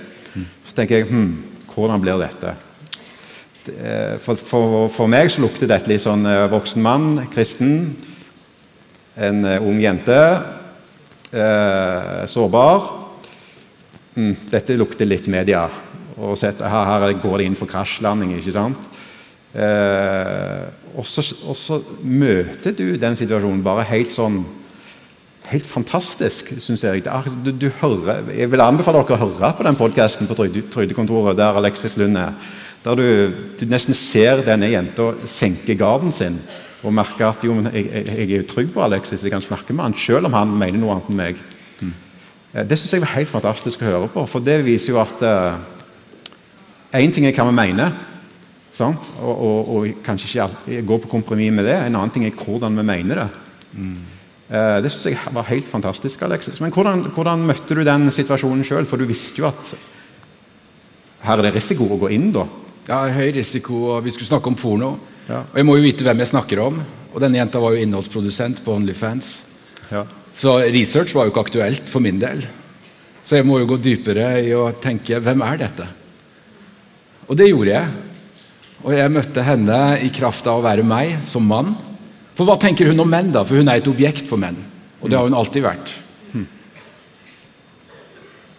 [0.67, 1.30] Så tenker jeg hm,
[1.71, 2.58] hvordan blir dette?
[4.19, 7.91] For, for, for meg så lukter dette litt sånn eh, voksen mann, kristen,
[9.19, 10.17] en eh, ung jente,
[11.33, 12.87] eh, sårbar.
[14.15, 15.67] Mm, dette lukter litt media.
[16.19, 18.89] Og sett, her, her går det inn for krasjlanding, ikke sant?
[19.55, 24.43] Eh, og, så, og så møter du den situasjonen bare helt sånn
[25.49, 27.01] Helt fantastisk, syns jeg.
[27.41, 31.39] Du, du hører, jeg vil anbefale dere å høre på den podkasten på Trygde- Trygdekontoret
[31.39, 32.35] der Alexis Lund er.
[32.83, 33.07] Der du,
[33.57, 36.37] du nesten ser denne jenta senke garden sin
[36.83, 39.43] og merke at jo, men jeg, jeg, jeg er jo trygg på Alexis, jeg kan
[39.43, 41.41] snakke med han selv om han mener noe annet enn meg.
[42.53, 45.25] Eh, Det syns jeg var helt fantastisk å høre på, for det viser jo at
[46.89, 47.91] Én ting er hva vi mener,
[48.73, 49.11] sant?
[49.21, 51.75] Og, og, og kanskje ikke gå på kompromiss med det.
[51.85, 53.27] En annen ting er hvordan vi mener det.
[54.49, 56.57] Uh, Det synes jeg var helt fantastisk, Alexis.
[56.61, 58.89] Men hvordan, hvordan møtte du den situasjonen sjøl?
[58.89, 59.75] For du visste jo at
[61.27, 62.47] her er det risiko å gå inn, da.
[62.89, 64.95] Ja, høy risiko, og vi skulle snakke om porno.
[65.29, 66.79] Og jeg må jo vite hvem jeg snakker om.
[67.09, 69.31] Og denne jenta var jo innholdsprodusent på Onlyfans.
[70.33, 72.43] Så research var jo ikke aktuelt for min del.
[73.25, 75.87] Så jeg må jo gå dypere i å tenke hvem er dette?
[77.29, 77.95] Og det gjorde jeg.
[78.79, 81.75] Og jeg møtte henne i kraft av å være meg som mann.
[82.37, 83.43] For hva tenker hun om menn, da?
[83.45, 84.57] For hun er et objekt for menn.
[85.01, 85.91] Og det har hun alltid vært.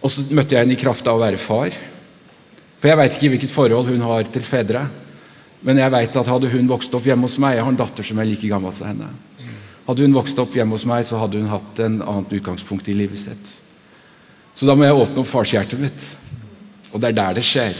[0.01, 1.75] Og så møtte jeg henne i kraft av å være far.
[2.81, 4.87] For jeg veit ikke hvilket forhold hun har til fedre.
[5.65, 8.05] Men jeg vet at hadde hun vokst opp hjemme hos meg Jeg har en datter
[8.05, 9.09] som er like gammel som henne.
[9.85, 12.95] Hadde hun vokst opp hjemme hos meg, så hadde hun hatt en annet utgangspunkt i
[12.97, 13.51] livet sitt.
[14.57, 16.05] Så da må jeg åpne opp farshjertet mitt.
[16.91, 17.77] Og det er der det skjer.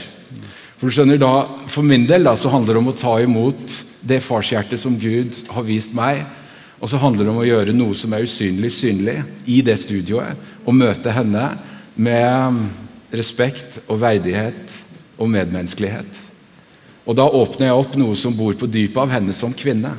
[0.78, 1.32] For du skjønner da,
[1.70, 5.36] For min del da, så handler det om å ta imot det farshjertet som Gud
[5.54, 6.24] har vist meg.
[6.82, 10.34] Og så handler det om å gjøre noe som er usynlig, synlig i det studioet.
[10.66, 11.52] Og møte henne
[11.94, 12.58] med
[13.14, 14.74] respekt og verdighet
[15.20, 16.31] og medmenneskelighet.
[17.06, 19.96] Og da åpner jeg opp noe som bor på dypet av henne som kvinne.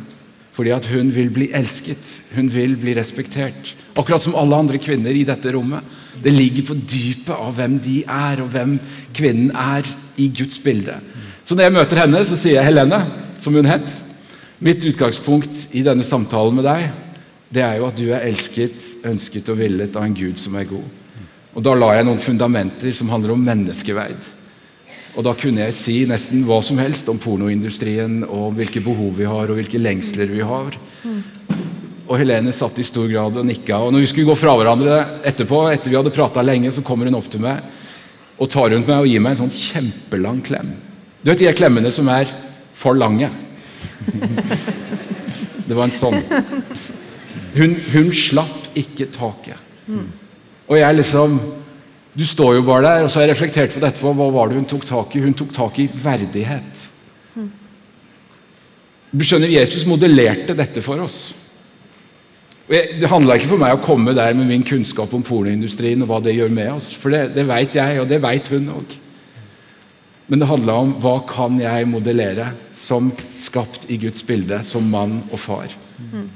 [0.53, 3.73] Fordi at hun vil bli elsket, hun vil bli respektert.
[3.97, 5.81] Akkurat som alle andre kvinner i dette rommet.
[6.23, 8.77] Det ligger på dypet av hvem de er, og hvem
[9.17, 9.87] kvinnen er
[10.21, 10.99] i Guds bilde.
[11.43, 13.01] Så når jeg møter henne, så sier jeg Helene,
[13.41, 13.87] som hun het.
[14.63, 16.85] Mitt utgangspunkt i denne samtalen med deg,
[17.53, 20.69] det er jo at du er elsket, ønsket og villet av en Gud som er
[20.69, 20.85] god.
[21.53, 24.21] Og da la jeg noen fundamenter som handler om menneskeverd.
[25.13, 29.27] Og da kunne jeg si nesten hva som helst om pornoindustrien, og hvilke behov vi
[29.29, 30.77] har, og hvilke lengsler vi har.
[32.03, 33.77] Og Helene satt i stor grad og nikka.
[33.77, 34.97] Og når vi skulle gå fra hverandre
[35.29, 37.61] etterpå, etter vi hadde prata lenge, så kommer hun opp til meg
[38.41, 40.71] og tar rundt meg og gir meg en sånn kjempelang klem.
[41.21, 42.31] Du vet de klemmene som er
[42.75, 43.29] for lange?
[45.67, 46.17] Det var en sånn.
[47.53, 49.61] Hun, hun slapp ikke taket.
[50.67, 51.37] Og jeg liksom
[52.13, 54.01] Du står jo bare der, og så har jeg reflektert på dette.
[54.01, 55.21] Hva var det hun tok tak i?
[55.23, 56.89] Hun tok tak i verdighet.
[59.13, 61.33] Du skjønner, Jesus modellerte dette for oss.
[62.69, 66.09] Jeg, det handla ikke for meg å komme der med min kunnskap om pornoindustrien og
[66.09, 68.95] hva det gjør med oss, for det, det veit jeg, og det veit hun òg.
[70.31, 75.19] Men det handla om hva kan jeg modellere som skapt i Guds bilde, som mann
[75.29, 75.75] og far.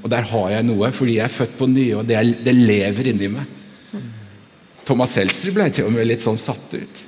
[0.03, 2.53] Og der har jeg noe, fordi jeg er født på ny, og det, er, det
[2.55, 3.55] lever inni meg.
[4.87, 7.03] Thomas Seltzer ble til og med litt sånn satt ut.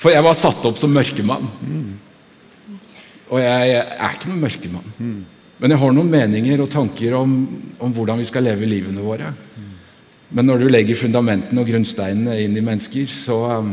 [0.00, 1.48] For jeg var satt opp som mørkemann.
[3.30, 4.90] Og jeg er ikke noen mørkemann.
[5.60, 7.34] Men jeg har noen meninger og tanker om,
[7.80, 9.32] om hvordan vi skal leve livene våre.
[10.30, 13.72] Men når du legger fundamentene og grunnsteinene inn i mennesker, så um,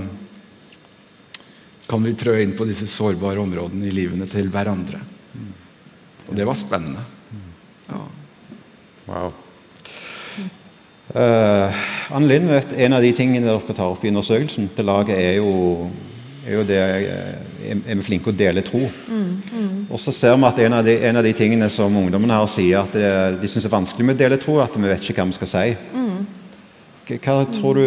[1.87, 4.99] kan vi trø inn på disse sårbare områdene i livene til hverandre.
[6.27, 7.05] Og det var spennende.
[7.87, 8.01] Ja.
[9.07, 9.31] Wow.
[11.15, 15.17] Uh, Anne Linn, vet, en av de tingene dere tar opp i undersøkelsen til laget,
[15.19, 15.89] er jo,
[16.45, 18.79] er jo det eh, er vi flinke å dele tro.
[19.91, 22.47] Og så ser vi at en av, de, en av de tingene som ungdommene her
[22.51, 25.19] sier at det, de syns er vanskelig med å dele tro, at vi vet ikke
[25.19, 25.65] hva vi skal si.
[25.95, 26.17] Mm.
[27.07, 27.85] Hva tror du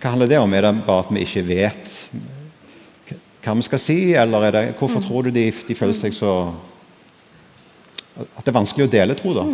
[0.00, 0.54] Hva handler det om?
[0.58, 1.92] Er det bare at vi ikke vet
[3.40, 6.32] hva vi skal si, eller er det, hvorfor tror du de, de føler seg så
[8.20, 9.46] At det er vanskelig å dele tro, da?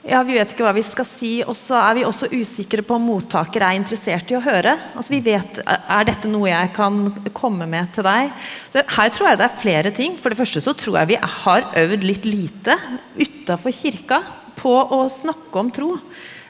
[0.00, 2.96] Ja, Vi vet ikke hva vi skal si, og så er vi også usikre på
[2.96, 4.72] om mottaker er interessert i å høre.
[4.96, 7.02] Altså vi vet, Er dette noe jeg kan
[7.36, 8.32] komme med til deg?
[8.72, 10.16] Her tror jeg det er flere ting.
[10.16, 12.78] For det første så tror jeg vi har øvd litt lite
[13.20, 14.22] utafor kirka
[14.56, 15.98] på å snakke om tro.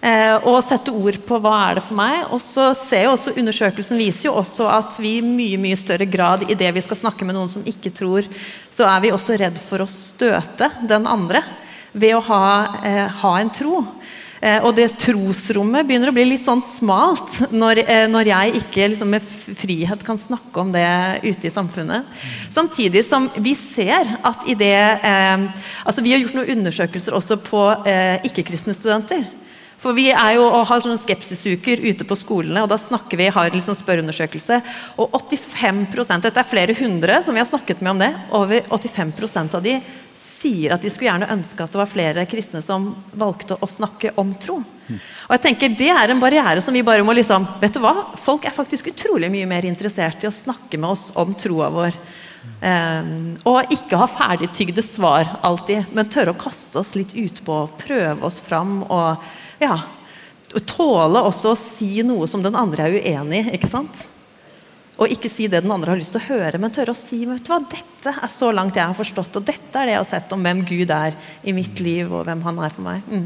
[0.01, 2.31] Eh, og sette ord på hva er det for meg.
[2.31, 6.07] Og så ser jo også Undersøkelsen viser jo også at vi i mye mye større
[6.07, 8.31] grad i det vi skal snakke med noen som ikke tror,
[8.71, 11.43] så er vi også redd for å støte den andre
[11.93, 12.45] ved å ha,
[12.85, 13.85] eh, ha en tro.
[14.41, 18.87] Eh, og det trosrommet begynner å bli litt sånn smalt når, eh, når jeg ikke
[18.89, 19.27] liksom, med
[19.61, 20.87] frihet kan snakke om det
[21.27, 22.09] ute i samfunnet.
[22.49, 24.73] Samtidig som vi ser at i det
[25.05, 25.45] eh,
[25.85, 29.27] altså Vi har gjort noen undersøkelser også på eh, ikke-kristne studenter.
[29.81, 33.31] For vi er jo og har sånne skepsisuker ute på skolene, og da snakker vi,
[33.33, 34.59] har liksom spørreundersøkelse.
[35.01, 35.87] Og 85
[36.27, 39.79] dette er flere hundre som vi har snakket med om det, over 85% av de
[40.41, 44.15] sier at de skulle gjerne ønske at det var flere kristne som valgte å snakke
[44.21, 44.61] om tro.
[44.91, 47.93] Og jeg tenker Det er en barriere som vi bare må liksom Vet du hva?
[48.19, 52.01] Folk er faktisk utrolig mye mer interessert i å snakke med oss om troa vår.
[52.61, 53.11] Eh,
[53.49, 57.63] og ikke ha ferdigtygde svar alltid, men tørre å kaste oss litt utpå.
[57.81, 59.31] Prøve oss fram og
[59.63, 59.77] ja,
[60.67, 63.55] tåle også å si noe som den andre er uenig i.
[63.59, 64.09] ikke sant?
[65.01, 67.23] Og ikke si det den andre har lyst til å høre, men tørre å si
[67.25, 70.01] vet du hva, dette er så langt jeg har forstått, og dette er det jeg
[70.03, 73.09] har sett om hvem Gud er i mitt liv, og hvem han er for meg.
[73.09, 73.25] Mm.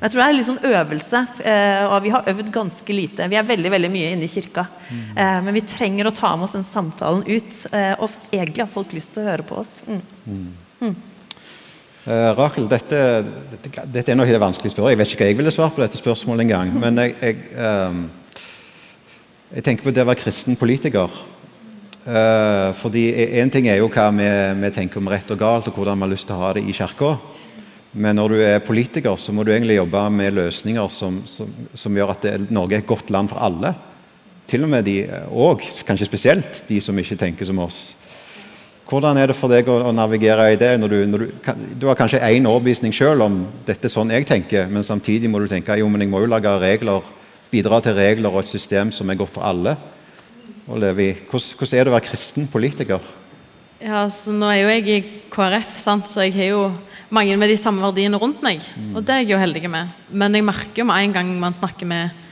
[0.00, 3.30] Jeg tror det er litt sånn øvelse, eh, og vi har øvd ganske lite.
[3.30, 6.48] Vi er veldig veldig mye inne i kirka, eh, men vi trenger å ta med
[6.48, 9.80] oss den samtalen ut, eh, og egentlig har folk lyst til å høre på oss.
[9.86, 10.46] Mm.
[10.82, 10.94] Mm.
[12.04, 12.98] Uh, Rakel, dette,
[13.54, 14.90] dette, dette er nok et vanskelig spørsmål.
[14.92, 16.74] Jeg vet ikke hva jeg ville svart på dette spørsmålet engang.
[16.76, 18.02] Men jeg, jeg, ehm,
[19.54, 21.12] jeg tenker på det å være kristen politiker.
[22.04, 23.04] Eh, fordi
[23.38, 24.26] Én ting er jo hva vi,
[24.60, 26.64] vi tenker om rett og galt, og hvordan vi har lyst til å ha det
[26.66, 27.14] i kirka.
[27.94, 31.94] Men når du er politiker, så må du egentlig jobbe med løsninger som, som, som
[31.94, 33.70] gjør at det, Norge er et godt land for alle.
[34.50, 34.98] Til og med de,
[35.30, 37.94] òg, kanskje spesielt de som ikke tenker som oss.
[38.90, 40.74] Hvordan er det for deg å, å navigere i det?
[40.82, 44.12] når Du, når du, kan, du har kanskje én overbevisning sjøl om dette er sånn
[44.12, 47.06] jeg tenker, men samtidig må du tenke jo, men jeg må jo lage regler,
[47.54, 49.76] bidra til regler og et system som er godt for alle.
[50.66, 50.96] Hvordan,
[51.28, 53.04] hvordan er det å være kristen politiker?
[53.84, 54.98] Ja, så Nå er jo jeg i
[55.32, 56.08] KrF, sant?
[56.08, 56.60] så jeg har jo
[57.14, 58.62] mange med de samme verdiene rundt meg.
[58.94, 59.90] Og det er jeg jo heldig med.
[60.08, 62.22] Men jeg merker jo med en gang man snakker med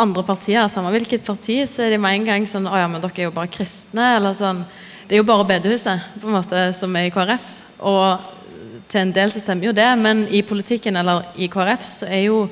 [0.00, 3.02] andre partier, samme hvilket parti, så er de med en gang sånn Å ja, men
[3.04, 4.16] dere er jo bare kristne.
[4.16, 4.64] Eller sånn.
[5.06, 7.46] Det er jo bare bedehuset på en måte som er i KrF.
[7.84, 8.32] Og
[8.90, 12.26] til en del så stemmer jo det, men i politikken eller i KrF så er
[12.26, 12.44] jo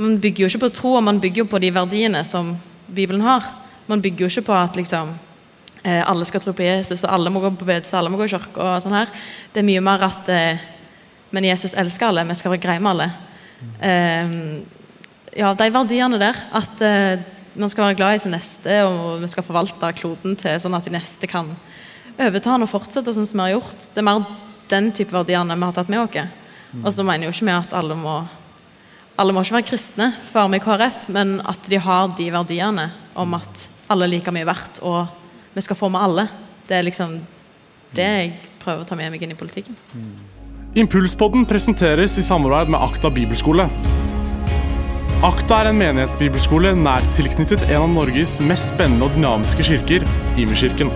[0.00, 2.54] Man bygger jo ikke på tro, og man bygger jo på de verdiene som
[2.88, 3.44] Bibelen har.
[3.90, 5.10] Man bygger jo ikke på at liksom
[5.84, 8.24] eh, alle skal tro på Jesus, og alle må gå på bedelse, alle må gå
[8.24, 9.12] i kirke og sånn her.
[9.52, 10.68] Det er mye mer at eh,
[11.30, 13.04] Men Jesus elsker alle, vi skal være greie med alle.
[13.86, 14.32] Eh,
[15.38, 16.40] ja, de verdiene der.
[16.58, 16.82] At
[17.54, 20.88] man skal være glad i sin neste, og vi skal forvalte kloden til sånn at
[20.88, 21.52] de neste kan
[22.16, 23.86] overta den og fortsette sånn som vi har gjort.
[23.94, 24.26] Det er mer
[24.72, 26.36] den type verdiene vi har tatt med oss.
[26.82, 28.18] Og så mener jo ikke vi at alle må
[29.20, 32.12] alle må ikke være kristne for å være med i KrF, men at de har
[32.16, 32.86] de verdiene
[33.20, 35.10] om at alle er like mye verdt, og
[35.52, 36.24] vi skal få med alle.
[36.68, 37.18] Det er liksom
[37.96, 38.30] det jeg
[38.62, 39.76] prøver å ta med meg inn i politikken.
[40.78, 43.66] Impulspodden presenteres i samarbeid med Akta bibelskole.
[45.26, 50.06] Akta er en menighetsbibelskole nært tilknyttet en av Norges mest spennende og dynamiske kirker,
[50.40, 50.92] Imerkirken.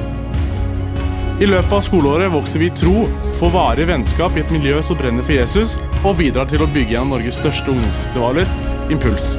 [1.43, 4.97] I løpet av skoleåret vokser vi i tro, får varige vennskap i et miljø som
[4.97, 8.49] brenner for Jesus, og bidrar til å bygge en av Norges største ungdomsfestivaler,
[8.93, 9.35] Impuls.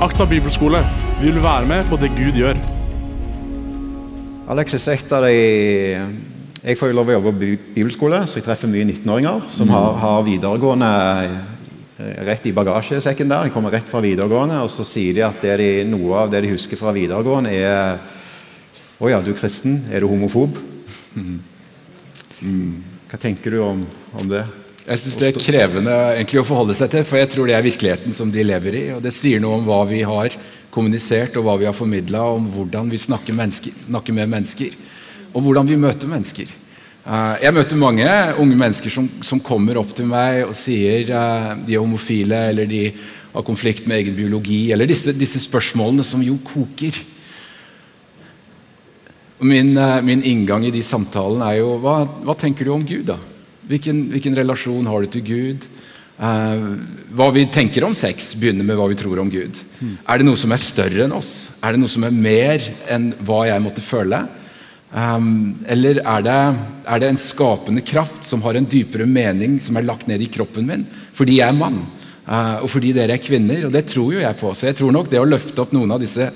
[0.00, 0.80] Akta bibelskole.
[1.18, 2.56] Vi vil være med på det Gud gjør.
[4.52, 5.34] Alexis, et av de
[6.62, 9.96] Jeg får jo lov å jobbe på bibelskole, så jeg treffer mye 19-åringer som har,
[9.98, 10.90] har videregående
[11.26, 13.48] eh, rett i bagasjesekken der.
[13.48, 16.44] De kommer rett fra videregående, og så sier de at det de, noe av det
[16.46, 17.98] de husker fra videregående, er
[19.02, 19.82] Å ja, du er kristen.
[19.92, 20.56] Er du homofob?
[22.42, 22.80] Mm.
[23.06, 23.84] Hva tenker du om,
[24.18, 24.40] om det?
[24.82, 27.62] Jeg syns det er krevende egentlig å forholde seg til, for jeg tror det er
[27.62, 28.82] virkeligheten som de lever i.
[28.96, 30.34] Og det sier noe om hva vi har
[30.74, 34.74] kommunisert og hva vi har formidla om hvordan vi snakker, mennesker, snakker med mennesker,
[35.32, 36.50] og hvordan vi møter mennesker.
[37.02, 38.08] Eh, jeg møter mange
[38.42, 42.66] unge mennesker som, som kommer opp til meg og sier eh, de er homofile, eller
[42.70, 42.84] de
[43.32, 46.98] har konflikt med egen biologi, eller disse, disse spørsmålene som jo koker.
[49.46, 53.12] Min, eh, min inngang i de samtalene er jo hva, hva tenker du om Gud,
[53.14, 53.22] da?
[53.70, 55.66] Hvilken, hvilken relasjon har du til Gud?
[56.22, 56.66] Eh,
[57.16, 59.58] hva vi tenker om sex, begynner med hva vi tror om Gud.
[60.06, 61.58] Er det noe som er større enn oss?
[61.62, 64.24] Er det noe som er mer enn hva jeg måtte føle?
[64.92, 66.38] Um, eller er det,
[66.84, 70.28] er det en skapende kraft som har en dypere mening, som er lagt ned i
[70.28, 70.82] kroppen min
[71.16, 71.78] fordi jeg er mann,
[72.22, 73.66] og fordi dere er kvinner?
[73.66, 74.52] Og det tror jo jeg på.
[74.54, 76.28] Så jeg tror nok det å løfte opp noen av disse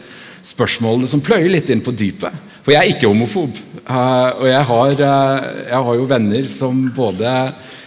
[0.46, 2.34] spørsmålene som pløyer litt inn på dypet.
[2.66, 3.56] For jeg er ikke homofob.
[3.86, 7.32] eh, og jeg har, eh, jeg har jo venner som både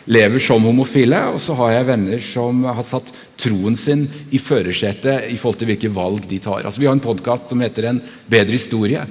[0.07, 5.29] lever som homofile, og så har jeg venner som har satt troen sin i førersetet
[5.29, 6.63] i forhold til hvilke valg de tar.
[6.65, 9.05] Altså, vi har en podkast som heter En bedre historie,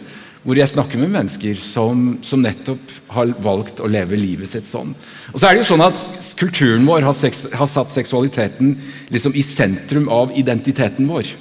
[0.44, 4.94] hvor jeg snakker med mennesker som, som nettopp har valgt å leve livet sitt sånn.
[5.33, 5.98] Og så er det jo sånn at
[6.38, 8.77] Kulturen vår har, seks, har satt seksualiteten
[9.14, 11.35] liksom i sentrum av identiteten vår.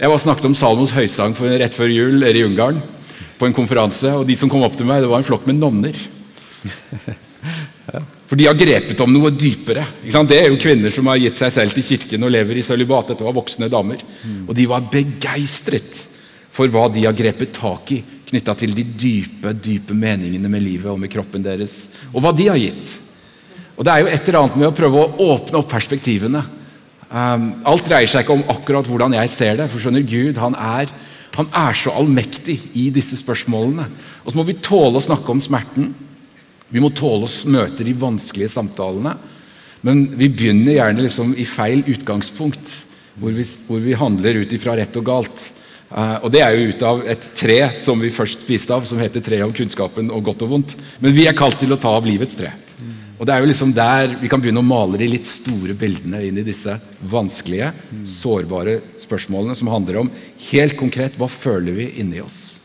[0.00, 2.82] Jeg var snakket om Salmos høysang for, rett før jul i Ungarn
[3.40, 5.60] på en konferanse, og de som kom opp til meg, det var en flokk med
[5.60, 5.96] nonner.
[8.30, 9.82] For de har grepet om noe dypere.
[10.04, 13.10] Det er jo kvinner som har gitt seg selv til kirken og lever i sølibat.
[13.10, 14.04] Dette var voksne damer.
[14.46, 16.04] Og de var begeistret
[16.54, 20.90] for hva de har grepet tak i knytta til de dype, dype meningene med livet
[20.92, 21.88] og med kroppen deres.
[22.12, 22.96] Og hva de har gitt.
[23.76, 26.42] Og det er jo et eller annet med å prøve å åpne opp perspektivene.
[27.10, 29.70] Um, alt dreier seg ikke om akkurat hvordan jeg ser det.
[29.72, 30.92] For skjønner Gud, han er,
[31.38, 33.88] han er så allmektig i disse spørsmålene.
[34.22, 35.90] Og så må vi tåle å snakke om smerten.
[36.70, 39.16] Vi må tåle å møte de vanskelige samtalene.
[39.86, 42.76] Men vi begynner gjerne liksom i feil utgangspunkt,
[43.20, 45.46] hvor vi, hvor vi handler ut ifra rett og galt.
[45.90, 48.98] Eh, og Det er jo ut av et tre som vi først spiste av, som
[49.02, 50.76] heter treet om kunnskapen og godt og vondt.
[51.02, 52.52] Men vi er kalt til å ta av livets tre.
[53.20, 56.22] Og det er jo liksom der Vi kan begynne å male de litt store bildene
[56.24, 56.72] inn i disse
[57.04, 57.72] vanskelige,
[58.08, 60.10] sårbare spørsmålene som handler om
[60.46, 62.60] helt konkret hva føler vi inni oss.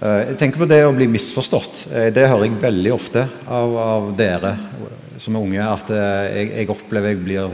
[0.00, 1.86] Eh, Jeg tenker på det å bli misforstått.
[1.92, 4.56] Eh, Det hører jeg veldig ofte av, av dere
[5.18, 7.50] som er unge, at jeg, jeg opplever jeg blir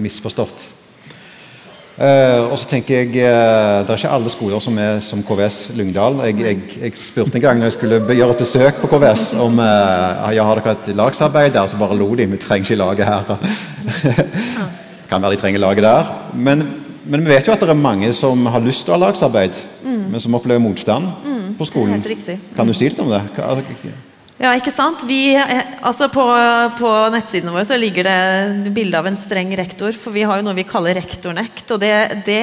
[0.00, 0.79] misforstått.
[2.00, 5.58] Eh, og så tenker jeg eh, Det er ikke alle skoler som er som KVS
[5.76, 6.14] Lyngdal.
[6.30, 9.58] Jeg, jeg, jeg spurte en gang når jeg skulle gjøre et besøk på KVS om
[9.60, 12.24] eh, ja, har dere et lagsarbeid der, så bare lo de.
[12.32, 13.34] Vi trenger ikke laget her.
[15.10, 16.08] kan være de trenger laget der.
[16.34, 16.64] Men,
[17.04, 19.60] men vi vet jo at det er mange som har lyst til å ha lagsarbeid,
[19.80, 20.10] Mm.
[20.12, 22.00] men som opplever motstand Mm, på skolen.
[22.00, 22.28] helt.
[22.56, 23.20] Kan du si litt om det?
[23.36, 23.56] Hva-
[24.40, 25.02] Ja, ikke sant?
[25.04, 26.22] Vi, eh, altså på,
[26.78, 30.46] på nettsidene våre så ligger det bilde av en streng rektor, for vi har jo
[30.46, 31.66] noe vi kaller rektornekt.
[31.74, 31.92] Og det,
[32.24, 32.38] det,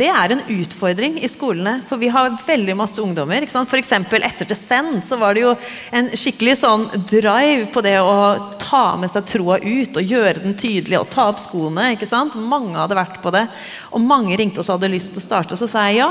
[0.00, 3.46] det er en utfordring i skolene, for vi har veldig masse ungdommer.
[3.46, 3.70] ikke sant?
[3.70, 3.92] F.eks.
[4.18, 5.54] etter til Send så var det jo
[5.94, 8.18] en skikkelig sånn drive på det å
[8.58, 11.92] ta med seg troa ut og gjøre den tydelig og ta opp skoene.
[11.94, 12.34] ikke sant?
[12.34, 13.46] Mange hadde vært på det,
[13.94, 15.54] og mange ringte oss og hadde lyst til å starte.
[15.54, 16.10] Så sa jeg ja.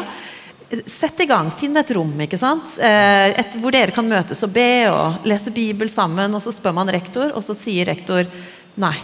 [0.85, 2.75] Sett i gang, finn et rom ikke sant?
[2.77, 6.35] Eh, et, hvor dere kan møtes og be og lese Bibel sammen.
[6.37, 8.29] Og så spør man rektor, og så sier rektor
[8.79, 8.97] nei.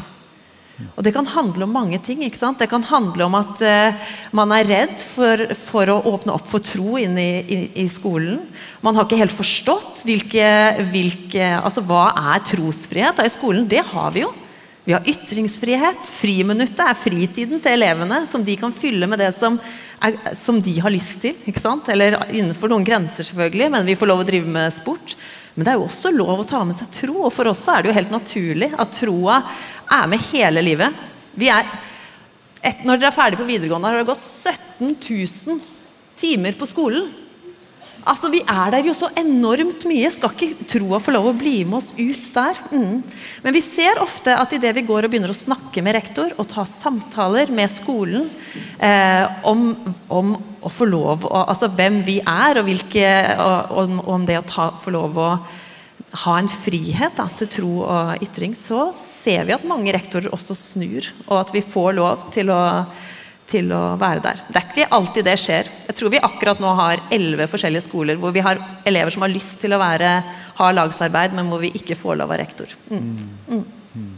[0.96, 2.24] Og Det kan handle om mange ting.
[2.24, 2.60] ikke sant?
[2.60, 6.64] Det kan handle om at uh, man er redd for, for, å åpne opp for
[6.64, 8.42] tro inn i, i, i skolen.
[8.84, 10.48] Man har ikke helt forstått hvilke,
[10.92, 13.70] hvilke, altså hva er trosfrihet da i skolen.
[13.72, 14.34] Det har vi jo.
[14.86, 16.12] Vi har ytringsfrihet.
[16.20, 19.58] Friminuttet er fritiden til elevene, som de kan fylle med det som,
[20.04, 21.36] er, som de har lyst til.
[21.48, 21.90] ikke sant?
[21.92, 25.16] Eller innenfor noen grenser, selvfølgelig, men vi får lov å drive med sport.
[25.56, 27.84] Men det er jo også lov å ta med seg tro, og for oss er
[27.84, 29.40] det jo helt naturlig at troa
[29.96, 31.04] er med hele livet.
[31.36, 31.70] Vi er,
[32.60, 35.62] et, når dere er ferdig på videregående, har det gått 17 000
[36.20, 37.08] timer på skolen.
[38.06, 40.10] Altså, Vi er der jo så enormt mye.
[40.14, 42.60] Skal ikke troa få lov å bli med oss ut der?
[42.70, 43.02] Mm.
[43.42, 46.50] Men vi ser ofte at idet vi går og begynner å snakke med rektor og
[46.52, 48.30] ta samtaler med skolen
[48.78, 49.72] eh, om,
[50.14, 50.36] om,
[50.66, 53.10] å få lov å, Altså hvem vi er, og, hvilke,
[53.42, 55.30] og, og om det å ta, få lov å
[56.26, 60.56] ha en frihet da, til tro og ytring, så ser vi at mange rektorer også
[60.56, 62.62] snur, og at vi får lov til å
[63.50, 64.42] til å være der.
[64.50, 65.72] Det er ikke alltid det skjer.
[65.88, 69.34] Jeg tror vi akkurat nå har elleve forskjellige skoler hvor vi har elever som har
[69.34, 70.12] lyst til å være,
[70.60, 72.74] ha lagsarbeid, men hvor vi ikke får lov av rektor.
[72.90, 73.12] Mm.
[73.52, 74.16] Mm.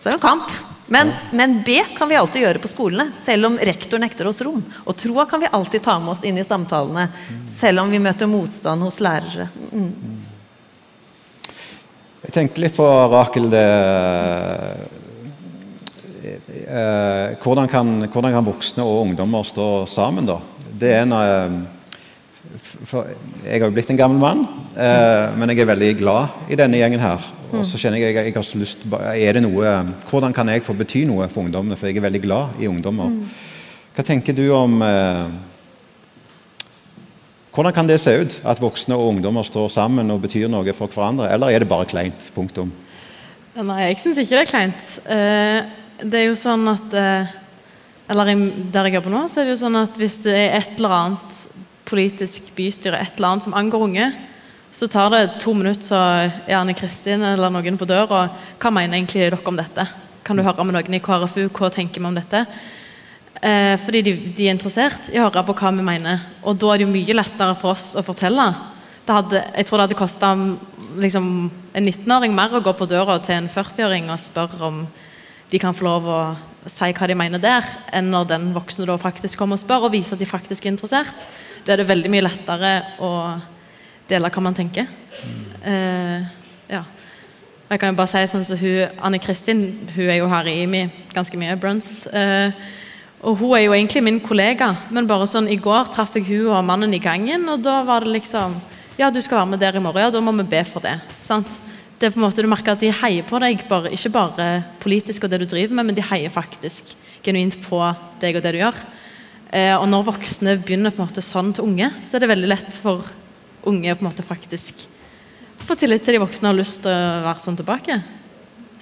[0.00, 0.56] Så det er jo en kamp.
[0.86, 4.60] Men, men, B kan vi alltid gjøre på skolene, selv om rektor nekter oss rom.
[4.86, 7.08] Og troa kan vi alltid ta med oss inn i samtalene,
[7.50, 9.48] selv om vi møter motstand hos lærere.
[9.72, 10.22] Mm.
[12.26, 13.66] Jeg tenkte litt på Rakel det
[16.26, 20.40] eh, hvordan, kan, hvordan, kan, voksne og ungdommer stå sammen, da?
[20.66, 21.56] Det er en eh,
[22.86, 23.08] for,
[23.44, 24.44] Jeg har jo blitt en gammel mann,
[24.76, 27.32] eh, men jeg er veldig glad i denne gjengen her.
[27.54, 29.74] Og så kjenner jeg, jeg, jeg har så lyst er det noe,
[30.10, 31.78] Hvordan kan jeg få bety noe for ungdommene?
[31.78, 33.12] For jeg er veldig glad i ungdommer.
[33.96, 35.28] Hva tenker du om eh,
[37.56, 38.34] Hvordan kan det se ut?
[38.44, 41.30] At voksne og ungdommer står sammen og betyr noe for hverandre?
[41.32, 42.28] Eller er det bare kleint?
[42.34, 42.74] Punktum.
[43.56, 44.90] Nei, jeg syns ikke det er kleint.
[45.08, 45.70] Eh,
[46.02, 47.34] det er jo sånn at eh,
[48.12, 48.30] Eller
[48.70, 50.92] der jeg jobber nå, så er det jo sånn at hvis det er et eller
[50.94, 51.38] annet
[51.86, 54.06] politisk bystyre, et eller annet som angår unge,
[54.76, 55.98] så tar det to minutter, så
[56.44, 58.26] er Anne Kristin eller noen på døra.
[58.60, 59.86] Hva mener egentlig dere om dette?
[60.26, 61.48] Kan du høre med noen i KrFU?
[61.48, 62.44] Hva tenker vi om dette?
[63.40, 66.22] Eh, fordi de, de, er interessert i å høre på hva vi mener.
[66.44, 68.46] Og da er det jo mye lettere for oss å fortelle.
[69.06, 70.32] Hadde, jeg tror det hadde kosta
[70.98, 71.26] liksom,
[71.72, 74.80] en 19-åring mer å gå på døra til en 40-åring og spørre om
[75.50, 76.20] de kan få lov å
[76.66, 79.94] si hva de mener der, enn når den voksne da faktisk kommer og spør og
[79.94, 81.26] viser at de faktisk er interessert.
[81.66, 82.72] Da er det veldig mye lettere
[83.02, 83.10] å
[84.10, 84.88] dele hva man tenker.
[85.62, 86.26] Uh,
[86.70, 86.82] ja.
[87.66, 89.62] Jeg kan jo bare si sånn som hun, Anne Kristin
[89.96, 90.84] hun er jo her i IMI
[91.14, 92.06] ganske mye, Bruns.
[92.10, 92.54] Uh,
[93.26, 96.52] og hun er jo egentlig min kollega, men bare sånn i går traff jeg hun
[96.52, 98.58] og mannen i gangen, og da var det liksom
[98.96, 100.94] Ja, du skal være med der i morgen, ja, da må vi be for det.
[101.20, 101.50] sant?
[101.96, 104.48] Det er på en måte Du merker at de heier på deg, bare, ikke bare
[104.82, 106.92] politisk og det du driver med, men de heier faktisk
[107.24, 107.80] genuint på
[108.20, 108.82] deg og det du gjør.
[109.50, 112.50] Eh, og når voksne begynner på en måte sånn til unge, så er det veldig
[112.52, 113.08] lett for
[113.66, 114.84] unge på en måte faktisk
[115.66, 117.98] få tillit til de voksne og har lyst til å være sånn tilbake.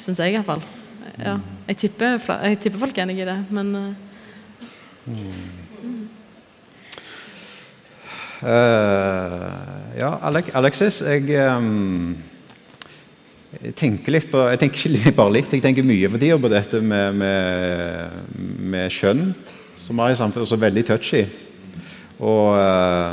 [0.01, 0.65] Syns jeg iallfall.
[1.15, 1.39] Ja,
[1.69, 3.95] jeg, tipper, jeg tipper folk er enig i det, men uh,
[8.43, 10.11] uh, Ja,
[10.59, 12.34] Alexis, jeg um
[13.63, 16.81] jeg tenker, litt på, jeg tenker bare litt, jeg tenker mye for tida på dette
[16.83, 18.35] med, med,
[18.73, 19.29] med kjønn,
[19.81, 21.25] som er i samfunnet så veldig touchy.
[22.19, 23.13] Og, eh,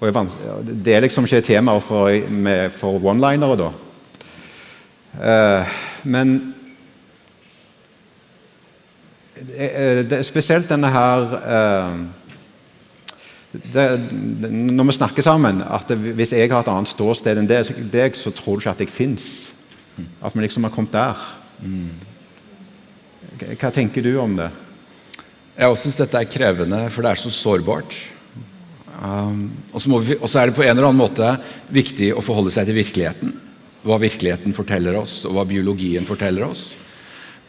[0.00, 2.08] og det er liksom ikke et tema for,
[2.76, 3.70] for one-linere, da.
[5.20, 5.76] Eh,
[6.08, 6.36] men
[9.50, 11.36] eh, spesielt denne her
[13.50, 13.84] det,
[14.46, 18.56] når vi snakker sammen, at hvis jeg har et annet ståsted enn deg, så tror
[18.56, 19.26] du ikke at jeg fins.
[20.22, 21.24] At vi liksom har kommet der.
[23.58, 24.50] Hva tenker du om det?
[25.58, 27.96] Jeg syns dette er krevende, for det er så sårbart.
[29.00, 31.34] Um, og så er det på en eller annen måte
[31.72, 33.34] viktig å forholde seg til virkeligheten.
[33.82, 36.74] Hva virkeligheten forteller oss, og hva biologien forteller oss.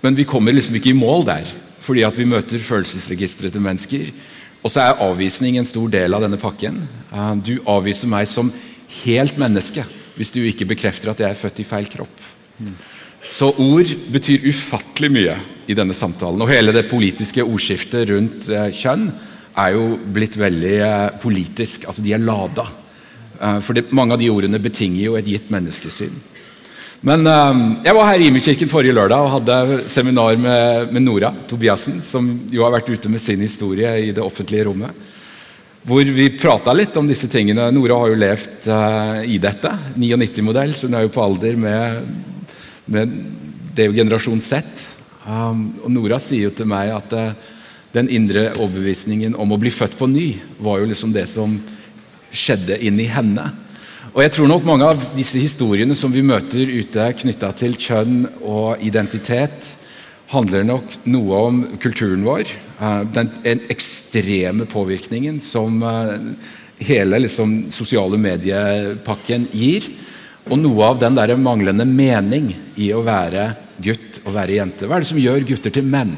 [0.01, 1.49] Men vi kommer liksom ikke i mål der,
[1.83, 4.09] fordi at vi møter følelsesregisteret til mennesker
[4.61, 6.83] og så er avvisning en stor del av denne pakken.
[7.09, 8.51] Eh, du avviser meg som
[9.01, 9.85] helt menneske
[10.17, 12.25] hvis du ikke bekrefter at jeg er født i feil kropp.
[13.25, 15.37] Så ord betyr ufattelig mye
[15.71, 16.41] i denne samtalen.
[16.41, 19.09] Og hele det politiske ordskiftet rundt eh, kjønn
[19.61, 21.87] er jo blitt veldig eh, politisk.
[21.89, 22.67] Altså, de er lada.
[23.65, 26.13] For mange av de ordene betinger jo et gitt menneskesyn.
[27.01, 31.31] Men um, jeg var her i Imi-kirken forrige lørdag og hadde seminar med, med, Nora
[31.49, 34.93] Tobiassen, som jo har vært ute med sin historie i det offentlige rommet.
[35.81, 37.71] hvor vi prata litt om disse tingene.
[37.73, 39.71] Nora har jo levd uh, i dette.
[39.97, 42.05] 99-modell, så hun er jo på alder med,
[42.85, 43.17] med
[43.73, 44.61] det er jo generasjon Z.
[45.25, 47.33] Um, og Nora sier jo til meg at uh,
[47.97, 51.57] den indre overbevisningen om å bli født på ny var jo liksom det som
[52.29, 53.49] skjedde inni henne.
[54.11, 58.25] Og jeg tror nok mange av disse historiene som vi møter ute knytta til kjønn
[58.43, 59.69] og identitet,
[60.33, 62.43] handler nok noe om kulturen vår.
[62.43, 63.29] eh, Den,
[63.71, 66.17] ekstreme påvirkningen som eh,
[66.83, 69.87] hele liksom, sosiale mediepakken gir.
[70.49, 74.87] Og noe av den der manglende mening i å være gutt og være jente.
[74.87, 76.17] Hva er det som gjør gutter til menn?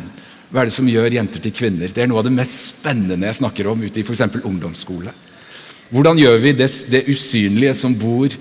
[0.49, 1.93] Hva er det som gjør jenter til kvinner?
[1.93, 4.25] Det er noe av det mest spennende jeg snakker om ute i f.eks.
[4.41, 5.13] ungdomsskole.
[5.93, 8.33] Hvordan gjør vi det, det usynlige som bor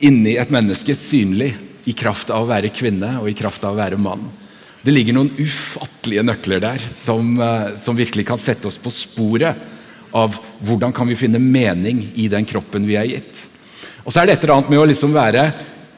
[0.00, 1.50] inni et menneske, synlig
[1.84, 4.22] i kraft av å være kvinne og i kraft av å være mann?
[4.80, 9.60] Det ligger noen ufattelige nøkler der som, eh, som virkelig kan sette oss på sporet
[10.16, 13.42] av hvordan kan vi finne mening i den kroppen vi er gitt.
[14.06, 15.50] Og så er det et eller annet med å liksom være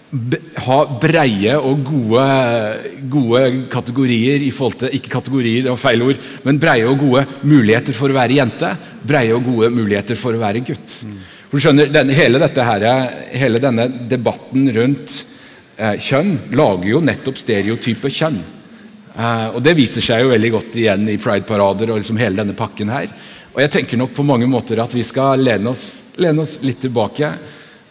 [0.09, 2.27] ha breie og gode,
[3.13, 7.27] gode kategorier i forhold til Ikke kategorier, det var feil ord, men breie og gode
[7.43, 8.71] muligheter for å være jente.
[9.05, 10.95] Breie og gode muligheter for å være gutt.
[11.49, 12.87] For du skjønner, denne, hele, her,
[13.37, 15.13] hele denne debatten rundt
[15.77, 18.41] eh, kjønn lager jo nettopp stereotype kjønn.
[19.13, 22.57] Eh, og Det viser seg jo veldig godt igjen i Pride-parader og liksom hele denne
[22.57, 23.13] pakken her.
[23.53, 25.87] Og jeg tenker nok på mange måter at vi skal lene oss,
[26.21, 27.33] lene oss litt tilbake.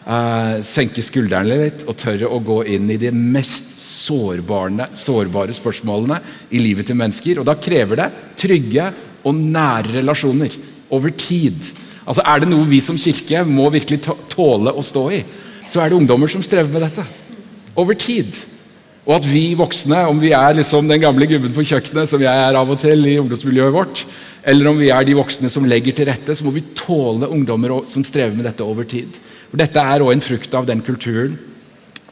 [0.08, 3.74] Eh, senke skuldrene litt og tørre å gå inn i de mest
[4.08, 7.40] sårbare, sårbare spørsmålene i livet til mennesker.
[7.40, 8.08] Og da krever det
[8.40, 8.90] trygge
[9.28, 10.56] og nære relasjoner
[10.94, 11.72] over tid.
[12.08, 14.00] Altså Er det noe vi som kirke må virkelig
[14.32, 15.24] tåle å stå i,
[15.68, 17.04] så er det ungdommer som strever med dette.
[17.78, 18.32] Over tid.
[19.08, 22.40] Og at vi voksne, om vi er liksom den gamle gubben på kjøkkenet, som jeg
[22.44, 24.02] er av og til i ungdomsmiljøet vårt,
[24.48, 27.72] eller om vi er de voksne som legger til rette, så må vi tåle ungdommer
[27.88, 29.16] som strever med dette over tid.
[29.48, 31.38] For Dette er òg en frukt av den kulturen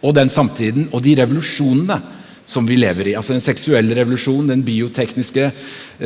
[0.04, 1.98] og den samtiden og de revolusjonene
[2.46, 3.16] som vi lever i.
[3.18, 5.48] Altså Den seksuelle revolusjonen, den biotekniske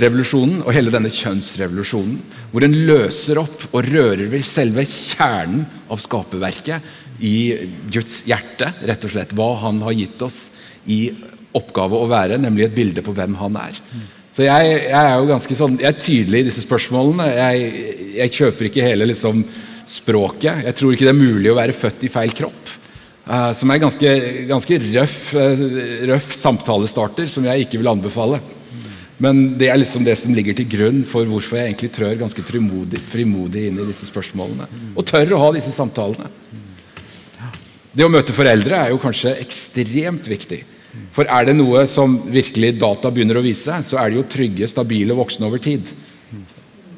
[0.01, 2.17] revolusjonen og hele denne kjønnsrevolusjonen.
[2.51, 7.35] Hvor en løser opp og rører ved selve kjernen av skaperverket i
[7.93, 9.35] Guds hjerte, rett og slett.
[9.37, 10.41] Hva han har gitt oss
[10.89, 11.11] i
[11.57, 13.77] oppgave å være, nemlig et bilde på hvem han er.
[14.33, 17.27] Så jeg, jeg er jo ganske sånn, jeg er tydelig i disse spørsmålene.
[17.35, 19.43] Jeg, jeg kjøper ikke hele liksom,
[19.91, 20.65] språket.
[20.69, 22.77] Jeg tror ikke det er mulig å være født i feil kropp.
[23.31, 24.15] Eh, som er ganske,
[24.49, 25.67] ganske røff, eh,
[26.11, 28.41] røff samtalestarter, som jeg ikke vil anbefale.
[29.21, 32.43] Men det er liksom det som ligger til grunn for hvorfor jeg egentlig trør ganske
[32.43, 34.67] frimodig, frimodig inn i disse spørsmålene.
[34.97, 36.31] Og tør å ha disse samtalene.
[37.93, 40.63] Det å møte foreldre er jo kanskje ekstremt viktig.
[41.15, 44.71] For er det noe som virkelig data begynner å vise, så er det jo trygge,
[44.71, 45.91] stabile voksne over tid.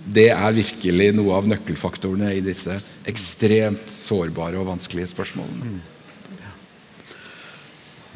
[0.03, 2.75] Det er virkelig noe av nøkkelfaktorene i disse
[3.09, 5.79] ekstremt sårbare og vanskelige spørsmålene.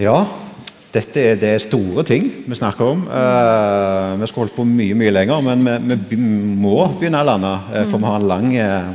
[0.03, 0.19] Ja,
[0.93, 3.05] dette er det store ting vi snakker om.
[3.09, 7.53] Eh, vi skulle holdt på mye mye lenger, men vi, vi må begynne å lande.
[7.73, 8.95] eh, for vi har en lang eh,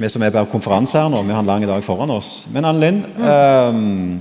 [0.00, 2.46] Vi som er på konferanse her nå, vi har en lang dag foran oss.
[2.52, 4.20] Men Anne Linn, eh,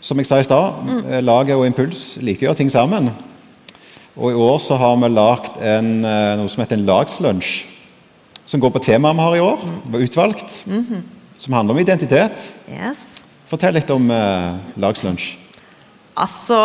[0.00, 3.10] som jeg sa i stad, eh, laget og Impuls liker å gjøre ting sammen.
[4.16, 5.84] Og i år så har vi lagd eh,
[6.36, 7.52] noe som heter en lagslunsj.
[8.44, 9.62] Som går på temaet vi har i år.
[9.84, 10.64] Det var utvalgt.
[10.66, 11.02] -hmm.
[11.38, 12.52] Som handler om identitet.
[12.68, 12.98] Yes.
[13.46, 15.36] Fortell litt om eh, lagslunsj.
[16.14, 16.58] Altså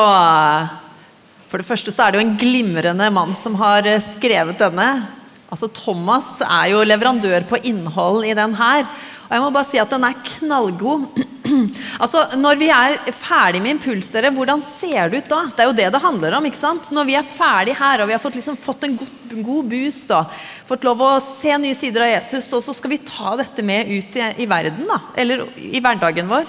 [1.47, 5.07] For det første så er det jo en glimrende mann som har eh, skrevet denne.
[5.49, 8.83] Altså Thomas er jo leverandør på innhold i den her.
[9.27, 11.07] Og jeg må bare si at den er knallgod.
[12.03, 15.41] altså Når vi er ferdig med Impuls, dere, hvordan ser det ut da?
[15.51, 16.47] Det er jo det det handler om.
[16.47, 16.91] ikke sant?
[16.95, 20.07] Når vi er ferdig her og vi har fått, liksom, fått en god, god boost,
[20.11, 20.23] da,
[20.69, 23.91] fått lov å se nye sider av Jesus, og så skal vi ta dette med
[23.91, 26.47] ut i, i verden, da, eller i hverdagen vår.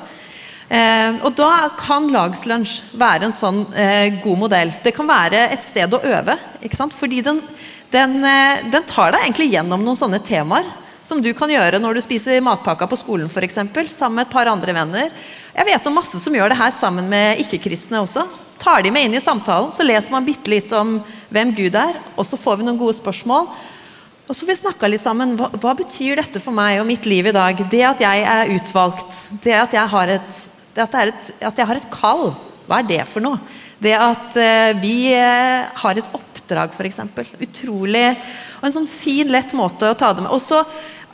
[0.68, 4.72] Eh, og da kan lagslunsj være en sånn eh, god modell.
[4.84, 6.36] Det kan være et sted å øve.
[6.60, 6.94] ikke sant?
[6.96, 7.40] Fordi den,
[7.94, 10.68] den, eh, den tar deg egentlig gjennom noen sånne temaer.
[11.08, 14.46] Som du kan gjøre når du spiser matpakka på skolen eksempel, sammen med et par
[14.50, 15.08] andre venner.
[15.54, 18.26] Jeg vet om masse som gjør det her sammen med ikke-kristne også.
[18.60, 20.98] Tar de med inn i samtalen, så leser man bitte litt om
[21.32, 23.48] hvem Gud er, og så får vi noen gode spørsmål.
[24.26, 25.32] Og så får vi snakka litt sammen.
[25.38, 27.64] Hva, hva betyr dette for meg og mitt liv i dag?
[27.72, 29.16] Det at jeg er utvalgt.
[29.46, 30.42] Det at jeg har et,
[30.76, 32.34] at et, at jeg har et kall.
[32.68, 33.40] Hva er det for noe?
[33.80, 37.00] Det at eh, vi eh, har et oppdrag, f.eks.
[37.46, 38.06] Utrolig
[38.58, 40.34] Og en sånn fin, lett måte å ta det med.
[40.36, 40.60] Og så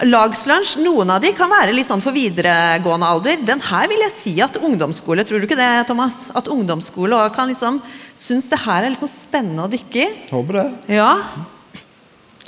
[0.03, 0.79] lagslunsj.
[0.83, 3.43] Noen av de kan være litt sånn for videregående alder.
[3.47, 6.27] Den her vil jeg si at ungdomsskole, tror du ikke det, Thomas?
[6.35, 7.81] At ungdomsskole også kan liksom
[8.15, 10.13] synes det her er litt sånn spennende å dykke i.
[10.31, 10.69] Håper det.
[10.99, 11.13] Ja.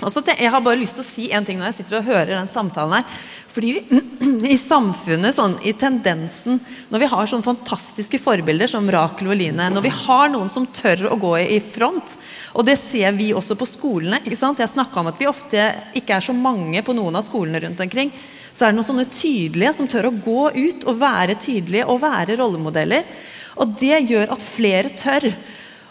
[0.05, 2.11] Og så jeg har bare lyst til å si en ting når jeg sitter og
[2.11, 3.23] hører den samtalen her.
[3.57, 4.01] Fordi vi,
[4.55, 6.59] i samfunnet, sånn, i tendensen,
[6.93, 10.67] når vi har sånne fantastiske forbilder som Rakel og Line, når vi har noen som
[10.77, 12.19] tør å gå i front,
[12.53, 14.61] og det ser vi også på skolene ikke sant?
[14.61, 17.81] Jeg snakka om at vi ofte ikke er så mange på noen av skolene rundt
[17.81, 18.13] omkring.
[18.53, 22.03] Så er det noen sånne tydelige som tør å gå ut og være tydelige og
[22.05, 23.09] være rollemodeller.
[23.61, 25.31] Og det gjør at flere tør.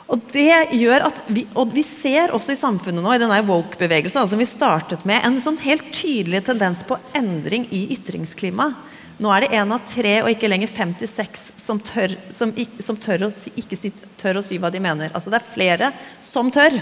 [0.05, 4.21] Og det gjør at vi, og vi ser også i samfunnet nå, i denne woke-bevegelsen,
[4.21, 8.91] altså vi startet med, en sånn helt tydelig tendens på endring i ytringsklimaet.
[9.15, 12.51] Nå er det én av tre, og ikke lenger 56, som tør, som,
[12.83, 15.13] som tør, å, ikke si, tør å si hva de mener.
[15.15, 15.91] Altså det er flere
[16.23, 16.75] som tør.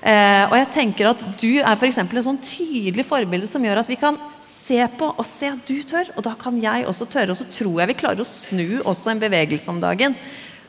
[0.00, 3.88] Eh, og jeg tenker at du er eksempel en sånn tydelig forbilde som gjør at
[3.88, 7.32] vi kan se på og se at du tør, og da kan jeg også tørre.
[7.32, 10.14] Og så tror jeg vi klarer å snu også en bevegelse om dagen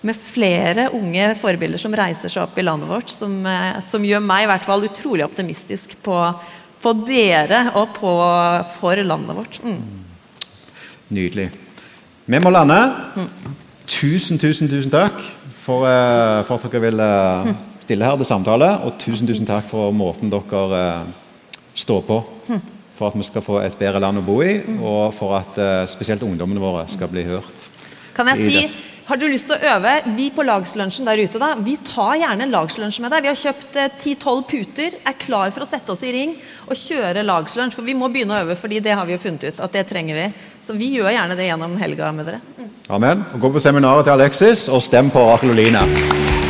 [0.01, 4.23] med flere unge forbilder som reiser seg opp i landet vårt, som, eh, som gjør
[4.25, 6.17] meg i hvert fall utrolig optimistisk på,
[6.81, 8.13] på dere og på,
[8.79, 9.59] for landet vårt.
[9.61, 9.81] Mm.
[11.13, 11.51] Nydelig.
[12.25, 12.79] Vi må lande.
[13.85, 15.19] Tusen, tusen, tusen takk
[15.61, 17.09] for, eh, for at dere ville
[17.51, 18.73] eh, stille her til samtale.
[18.87, 20.85] Og tusen, tusen takk for måten dere
[21.77, 22.23] står på
[23.01, 25.55] for at vi skal få et bedre land å bo i, og for at
[25.89, 27.63] spesielt ungdommene våre skal bli hørt.
[28.13, 28.90] Kan jeg si.
[29.05, 29.93] Har du lyst til å øve?
[30.15, 33.25] Vi på lagslunsjen der ute, da, vi tar gjerne lagslunsj med deg.
[33.25, 36.35] Vi har kjøpt eh, 10-12 puter, er klar for å sette oss i ring
[36.67, 37.75] og kjøre lagslunsj.
[37.77, 39.87] For vi må begynne å øve, fordi det har vi jo funnet ut at det
[39.89, 40.27] trenger vi.
[40.61, 42.43] Så vi gjør gjerne det gjennom helga med dere.
[42.91, 43.25] Amen.
[43.33, 46.40] Og Gå på seminaret til Alexis, og stem på Rakel og